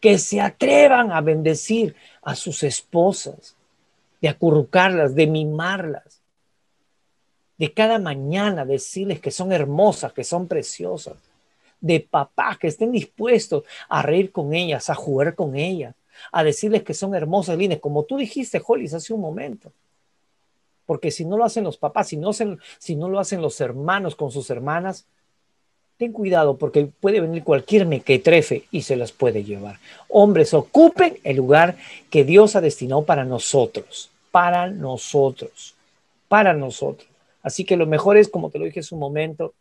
[0.00, 3.54] que se atrevan a bendecir a sus esposas,
[4.22, 6.22] de acurrucarlas, de mimarlas,
[7.58, 11.18] de cada mañana decirles que son hermosas, que son preciosas,
[11.82, 15.94] de papás que estén dispuestos a reír con ellas, a jugar con ellas,
[16.32, 19.70] a decirles que son hermosas, lindas, como tú dijiste, Hollis, hace un momento.
[20.86, 24.16] Porque si no lo hacen los papás, si no, si no lo hacen los hermanos
[24.16, 25.06] con sus hermanas,
[25.96, 29.78] ten cuidado porque puede venir cualquier mequetrefe y se las puede llevar.
[30.08, 31.76] Hombres, ocupen el lugar
[32.10, 35.74] que Dios ha destinado para nosotros, para nosotros,
[36.28, 37.08] para nosotros.
[37.42, 39.54] Así que lo mejor es, como te lo dije hace un momento,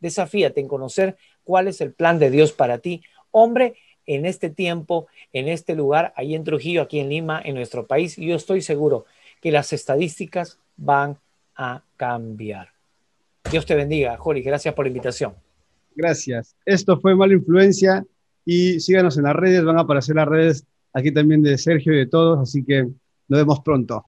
[0.00, 3.02] desafíate en conocer cuál es el plan de Dios para ti.
[3.30, 3.74] Hombre,
[4.06, 8.16] en este tiempo, en este lugar, ahí en Trujillo, aquí en Lima, en nuestro país,
[8.16, 9.04] yo estoy seguro
[9.40, 11.18] que las estadísticas van
[11.54, 12.68] a cambiar.
[13.50, 14.42] Dios te bendiga, Joli.
[14.42, 15.34] Gracias por la invitación.
[15.94, 16.56] Gracias.
[16.64, 18.04] Esto fue Mala Influencia
[18.44, 21.98] y síganos en las redes, van a aparecer las redes aquí también de Sergio y
[21.98, 22.82] de todos, así que
[23.28, 24.06] nos vemos pronto.